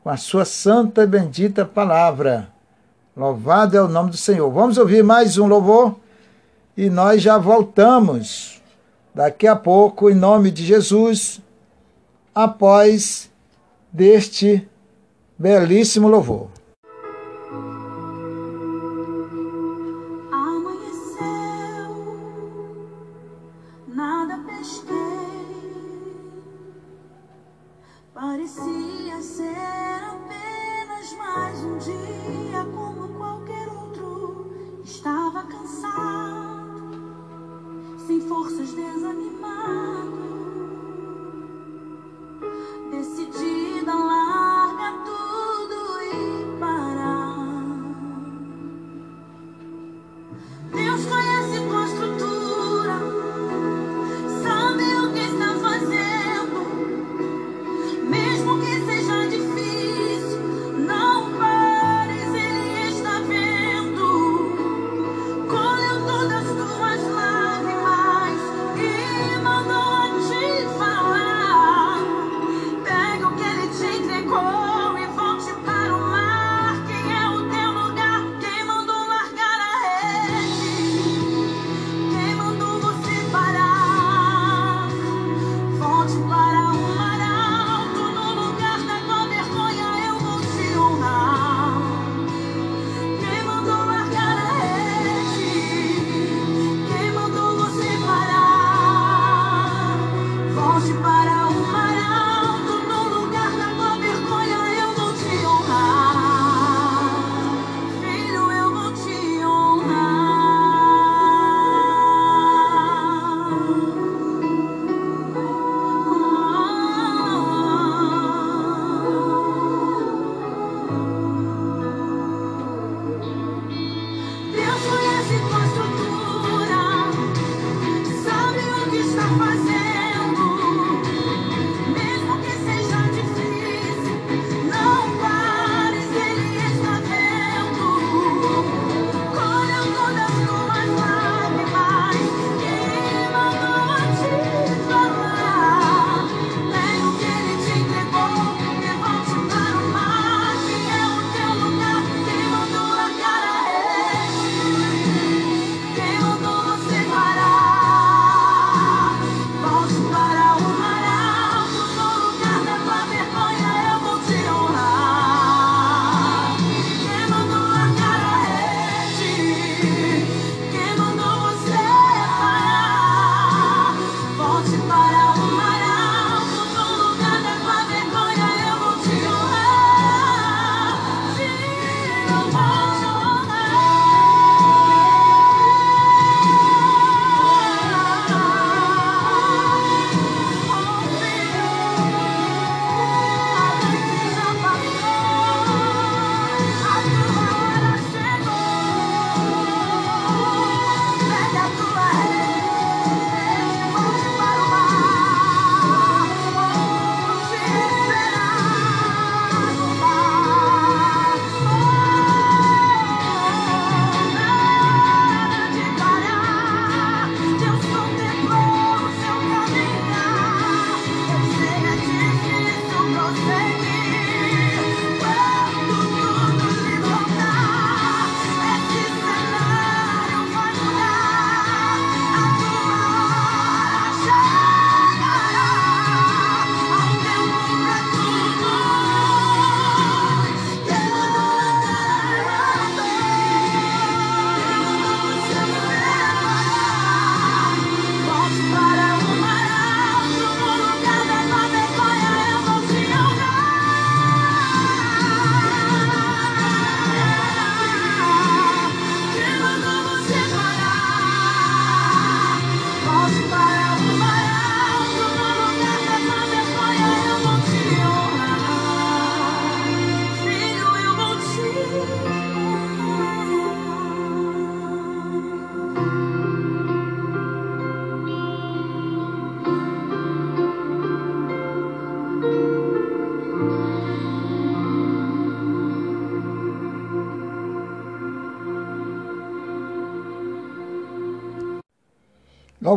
com 0.03 0.09
a 0.09 0.17
sua 0.17 0.47
santa 0.47 1.03
e 1.03 1.07
bendita 1.07 1.67
palavra. 1.67 2.49
Louvado 3.21 3.77
é 3.77 3.83
o 3.83 3.87
nome 3.87 4.09
do 4.09 4.17
Senhor. 4.17 4.51
Vamos 4.51 4.79
ouvir 4.79 5.05
mais 5.05 5.37
um 5.37 5.47
louvor 5.47 5.95
e 6.75 6.89
nós 6.89 7.21
já 7.21 7.37
voltamos 7.37 8.63
daqui 9.15 9.47
a 9.47 9.55
pouco, 9.55 10.09
em 10.09 10.15
nome 10.15 10.51
de 10.51 10.65
Jesus, 10.65 11.39
após 12.35 13.31
deste 13.93 14.67
belíssimo 15.39 16.09
louvor. 16.09 16.49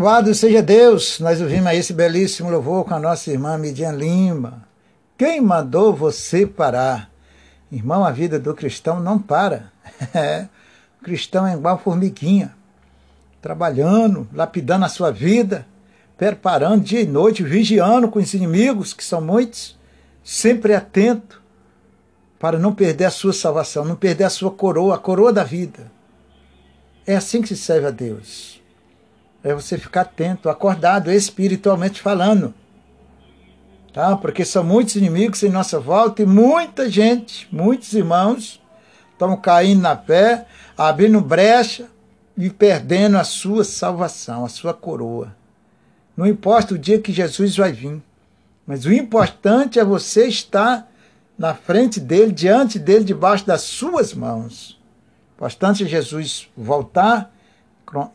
Louvado 0.04 0.36
seja 0.36 0.62
Deus! 0.62 1.18
Nós 1.22 1.39
ouvimos 1.39 1.68
aí 1.68 1.78
esse 1.78 1.93
belíssimo 1.93 2.51
louvor 2.51 2.84
com 2.84 2.93
a 2.93 2.99
nossa 2.99 3.32
irmã 3.32 3.58
Midian 3.58 3.93
Lima. 3.93 4.68
Quem 5.18 5.39
mandou 5.39 5.95
você 5.95 6.45
parar? 6.45 7.10
Irmão, 7.72 8.04
a 8.04 8.12
vida 8.12 8.38
do 8.38 8.54
cristão 8.54 8.99
não 8.99 9.18
para. 9.18 9.72
o 10.99 11.06
cristão 11.06 11.47
é 11.47 11.54
igual 11.54 11.80
formiguinha, 11.80 12.54
trabalhando, 13.41 14.28
lapidando 14.34 14.84
a 14.84 14.89
sua 14.89 15.10
vida, 15.10 15.66
preparando 16.18 16.84
dia 16.84 16.99
e 16.99 17.08
noite, 17.08 17.41
vigiando 17.41 18.10
com 18.10 18.20
os 18.20 18.34
inimigos, 18.34 18.93
que 18.93 19.06
são 19.06 19.22
muitos, 19.22 19.80
sempre 20.22 20.76
atento 20.76 21.41
para 22.38 22.60
não 22.60 22.76
perder 22.76 23.06
a 23.06 23.10
sua 23.10 23.32
salvação, 23.32 23.86
não 23.86 23.95
perder 23.95 24.26
a 24.26 24.30
sua 24.30 24.51
coroa, 24.51 24.95
a 24.95 24.99
coroa 24.99 25.32
da 25.32 25.45
vida. 25.45 25.89
É 27.08 27.16
assim 27.16 27.41
que 27.41 27.47
se 27.47 27.56
serve 27.56 27.88
a 27.88 27.91
Deus. 27.91 28.62
É 29.43 29.53
você 29.53 29.77
ficar 29.77 30.01
atento, 30.01 30.49
acordado, 30.49 31.11
espiritualmente 31.11 32.01
falando. 32.01 32.53
Tá? 33.91 34.15
Porque 34.15 34.45
são 34.45 34.63
muitos 34.63 34.95
inimigos 34.95 35.43
em 35.43 35.49
nossa 35.49 35.79
volta 35.79 36.21
e 36.21 36.25
muita 36.25 36.89
gente, 36.89 37.47
muitos 37.51 37.93
irmãos, 37.93 38.61
estão 39.11 39.35
caindo 39.37 39.81
na 39.81 39.95
fé, 39.95 40.47
abrindo 40.77 41.21
brecha 41.21 41.87
e 42.37 42.49
perdendo 42.49 43.17
a 43.17 43.23
sua 43.23 43.63
salvação, 43.63 44.45
a 44.45 44.49
sua 44.49 44.73
coroa. 44.73 45.35
Não 46.15 46.25
importa 46.25 46.73
o 46.73 46.79
dia 46.79 46.99
que 46.99 47.11
Jesus 47.11 47.55
vai 47.57 47.71
vir, 47.71 48.01
mas 48.65 48.85
o 48.85 48.93
importante 48.93 49.79
é 49.79 49.83
você 49.83 50.27
estar 50.27 50.89
na 51.37 51.53
frente 51.53 51.99
dele, 51.99 52.31
diante 52.31 52.79
dele, 52.79 53.03
debaixo 53.03 53.45
das 53.45 53.61
suas 53.61 54.13
mãos. 54.13 54.79
Bastante 55.39 55.87
Jesus 55.87 56.49
voltar, 56.55 57.33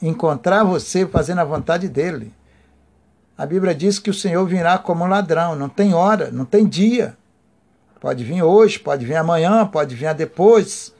encontrar 0.02 0.64
você 0.64 1.06
fazendo 1.06 1.40
a 1.40 1.44
vontade 1.44 1.88
dele. 1.88 2.32
A 3.36 3.46
Bíblia 3.46 3.74
diz 3.74 3.98
que 3.98 4.10
o 4.10 4.14
Senhor 4.14 4.44
virá 4.46 4.78
como 4.78 5.04
um 5.04 5.08
ladrão, 5.08 5.54
não 5.54 5.68
tem 5.68 5.94
hora, 5.94 6.30
não 6.30 6.44
tem 6.44 6.66
dia. 6.66 7.16
Pode 8.00 8.24
vir 8.24 8.42
hoje, 8.42 8.78
pode 8.78 9.04
vir 9.04 9.16
amanhã, 9.16 9.66
pode 9.66 9.94
vir 9.94 10.12
depois, 10.14 10.92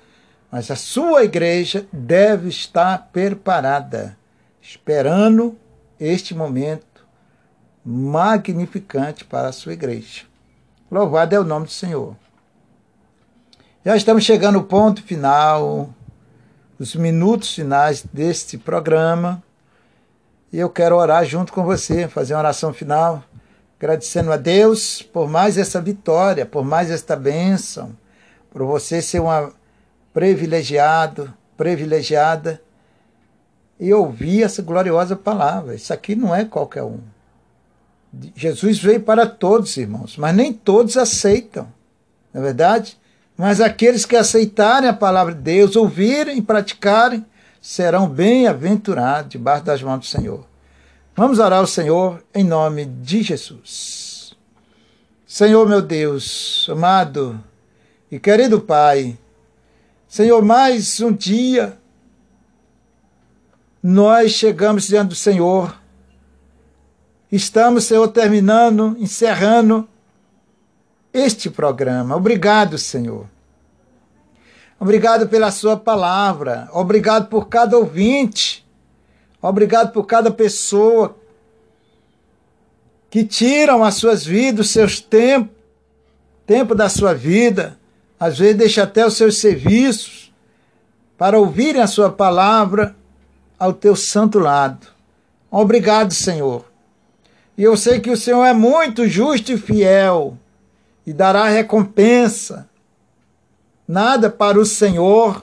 mas 0.51 0.71
a 0.71 0.77
sua 0.77 1.25
igreja 1.25 1.87
deve 1.93 2.49
estar 2.49 3.09
preparada, 3.13 4.17
esperando 4.61 5.57
este 5.99 6.35
momento 6.35 7.05
magnificante 7.85 9.25
para 9.25 9.49
a 9.49 9.53
sua 9.53 9.73
igreja. 9.73 10.25
Louvado 10.91 11.35
é 11.35 11.41
o 11.41 11.45
nome 11.45 11.67
do 11.67 11.73
Senhor. 11.73 12.17
Já 13.85 13.97
estamos 13.97 14.25
chegando 14.25 14.59
ao 14.59 14.65
ponto 14.65 15.03
final 15.03 15.95
os 16.79 16.95
minutos 16.95 17.55
finais 17.55 18.05
deste 18.13 18.57
programa. 18.57 19.43
E 20.53 20.59
eu 20.59 20.71
quero 20.71 20.97
orar 20.97 21.25
junto 21.25 21.53
com 21.53 21.65
você, 21.65 22.09
fazer 22.09 22.35
uma 22.35 22.41
oração 22.41 22.73
final, 22.73 23.23
agradecendo 23.79 24.33
a 24.33 24.37
Deus 24.37 25.03
por 25.03 25.29
mais 25.29 25.59
essa 25.59 25.81
vitória, 25.81 26.47
por 26.47 26.65
mais 26.65 26.91
esta 26.91 27.15
bênção, 27.17 27.97
por 28.51 28.65
você 28.65 29.03
ser 29.03 29.21
uma 29.21 29.53
privilegiado, 30.13 31.33
privilegiada 31.57 32.63
e 33.79 33.93
ouvir 33.93 34.43
essa 34.43 34.63
gloriosa 34.63 35.15
palavra. 35.15 35.75
Isso 35.75 35.93
aqui 35.93 36.17
não 36.17 36.35
é 36.35 36.45
qualquer 36.45 36.83
um. 36.83 37.01
Jesus 38.35 38.79
veio 38.79 39.01
para 39.01 39.27
todos, 39.27 39.77
irmãos, 39.77 40.17
mas 40.17 40.35
nem 40.35 40.53
todos 40.53 40.97
aceitam. 40.97 41.69
Não 42.33 42.41
é 42.41 42.45
verdade? 42.45 42.99
Mas 43.39 43.61
aqueles 43.61 44.05
que 44.05 44.17
aceitarem 44.17 44.89
a 44.89 44.93
palavra 44.93 45.33
de 45.33 45.41
Deus, 45.41 45.77
ouvirem 45.77 46.39
e 46.39 46.43
praticarem, 46.43 47.25
serão 47.63 48.09
bem-aventurados 48.09 49.31
debaixo 49.31 49.65
das 49.65 49.81
mãos 49.81 50.01
do 50.01 50.07
Senhor. 50.07 50.45
Vamos 51.15 51.39
orar 51.39 51.61
ao 51.61 51.67
Senhor 51.67 52.21
em 52.35 52.43
nome 52.43 52.85
de 52.85 53.23
Jesus. 53.23 54.35
Senhor 55.25 55.69
meu 55.69 55.81
Deus, 55.81 56.67
amado 56.69 57.41
e 58.11 58.19
querido 58.19 58.61
Pai, 58.61 59.17
Senhor, 60.09 60.45
mais 60.45 61.01
um 61.01 61.13
dia 61.13 61.79
nós 63.81 64.33
chegamos 64.33 64.89
diante 64.89 65.11
do 65.11 65.15
Senhor. 65.15 65.79
Estamos, 67.31 67.85
Senhor, 67.85 68.09
terminando, 68.09 68.97
encerrando 68.99 69.89
este 71.13 71.51
programa. 71.51 72.17
Obrigado, 72.17 72.79
Senhor. 72.79 73.27
Obrigado 74.81 75.29
pela 75.29 75.51
Sua 75.51 75.77
palavra. 75.77 76.69
Obrigado 76.73 77.29
por 77.29 77.49
cada 77.49 77.77
ouvinte. 77.77 78.65
Obrigado 79.41 79.93
por 79.93 80.05
cada 80.05 80.31
pessoa 80.31 81.17
que 83.11 83.25
tiram 83.25 83.83
as 83.83 83.95
suas 83.95 84.25
vidas, 84.25 84.67
os 84.67 84.73
seus 84.73 85.01
tempos, 85.01 85.57
tempo 86.47 86.75
da 86.75 86.89
sua 86.89 87.15
vida, 87.15 87.79
às 88.19 88.39
vezes 88.39 88.57
deixa 88.57 88.83
até 88.83 89.07
os 89.07 89.17
seus 89.17 89.39
serviços 89.39 90.33
para 91.17 91.39
ouvirem 91.39 91.81
a 91.81 91.87
sua 91.87 92.11
palavra 92.11 92.97
ao 93.59 93.73
teu 93.73 93.95
santo 93.95 94.39
lado. 94.39 94.87
Obrigado, 95.51 96.13
Senhor. 96.13 96.65
E 97.57 97.63
eu 97.63 97.77
sei 97.77 98.01
que 98.01 98.11
o 98.11 98.17
Senhor 98.17 98.45
é 98.45 98.53
muito 98.53 99.07
justo 99.07 99.53
e 99.53 99.59
fiel 99.59 100.39
e 101.09 101.13
dará 101.15 101.49
recompensa. 101.49 102.69
Nada 103.89 104.29
para 104.29 104.61
o 104.61 104.67
Senhor 104.67 105.43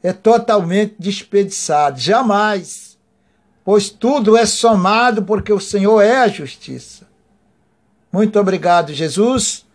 é 0.00 0.12
totalmente 0.12 0.94
desperdiçado, 0.96 1.98
jamais, 1.98 2.96
pois 3.64 3.90
tudo 3.90 4.36
é 4.36 4.46
somado 4.46 5.24
porque 5.24 5.52
o 5.52 5.58
Senhor 5.58 6.00
é 6.00 6.18
a 6.18 6.28
justiça. 6.28 7.04
Muito 8.12 8.38
obrigado, 8.38 8.92
Jesus. 8.92 9.66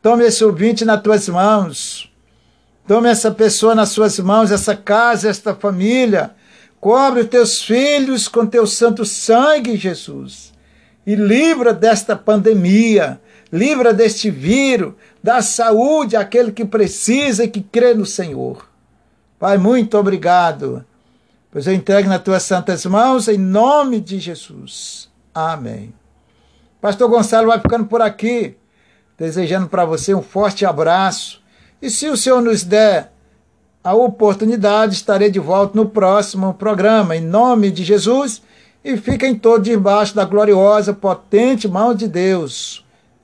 Tome 0.00 0.24
esse 0.24 0.42
ouvinte 0.42 0.82
nas 0.82 1.02
tuas 1.02 1.28
mãos. 1.28 2.10
Tome 2.88 3.10
essa 3.10 3.30
pessoa 3.30 3.74
nas 3.74 3.90
suas 3.90 4.18
mãos, 4.18 4.50
essa 4.50 4.74
casa, 4.74 5.28
esta 5.28 5.54
família. 5.54 6.34
Cobre 6.80 7.20
os 7.20 7.28
teus 7.28 7.60
filhos 7.62 8.28
com 8.28 8.46
teu 8.46 8.66
santo 8.66 9.04
sangue, 9.04 9.76
Jesus. 9.76 10.54
E 11.06 11.14
livra 11.14 11.74
desta 11.74 12.16
pandemia 12.16 13.20
livra 13.52 13.92
deste 13.92 14.30
vírus, 14.30 14.94
dá 15.22 15.40
saúde 15.42 16.16
àquele 16.16 16.52
que 16.52 16.64
precisa 16.64 17.44
e 17.44 17.48
que 17.48 17.60
crê 17.60 17.94
no 17.94 18.06
Senhor. 18.06 18.68
Pai, 19.38 19.58
muito 19.58 19.96
obrigado, 19.98 20.84
pois 21.50 21.66
eu 21.66 21.74
entrego 21.74 22.08
nas 22.08 22.22
tuas 22.22 22.42
santas 22.42 22.84
mãos, 22.86 23.28
em 23.28 23.38
nome 23.38 24.00
de 24.00 24.18
Jesus. 24.18 25.10
Amém. 25.34 25.92
Pastor 26.80 27.08
Gonçalo 27.08 27.48
vai 27.48 27.60
ficando 27.60 27.86
por 27.86 28.00
aqui, 28.00 28.56
desejando 29.18 29.68
para 29.68 29.84
você 29.84 30.14
um 30.14 30.22
forte 30.22 30.64
abraço. 30.64 31.42
E 31.82 31.90
se 31.90 32.08
o 32.08 32.16
Senhor 32.16 32.40
nos 32.40 32.62
der 32.62 33.12
a 33.82 33.94
oportunidade, 33.94 34.94
estarei 34.94 35.30
de 35.30 35.38
volta 35.38 35.76
no 35.76 35.88
próximo 35.88 36.54
programa, 36.54 37.16
em 37.16 37.20
nome 37.20 37.70
de 37.70 37.84
Jesus. 37.84 38.42
E 38.84 38.96
fiquem 38.96 39.34
todos 39.34 39.68
debaixo 39.68 40.14
da 40.14 40.24
gloriosa, 40.24 40.92
potente 40.92 41.68
mão 41.68 41.94
de 41.94 42.08
Deus. 42.08 42.85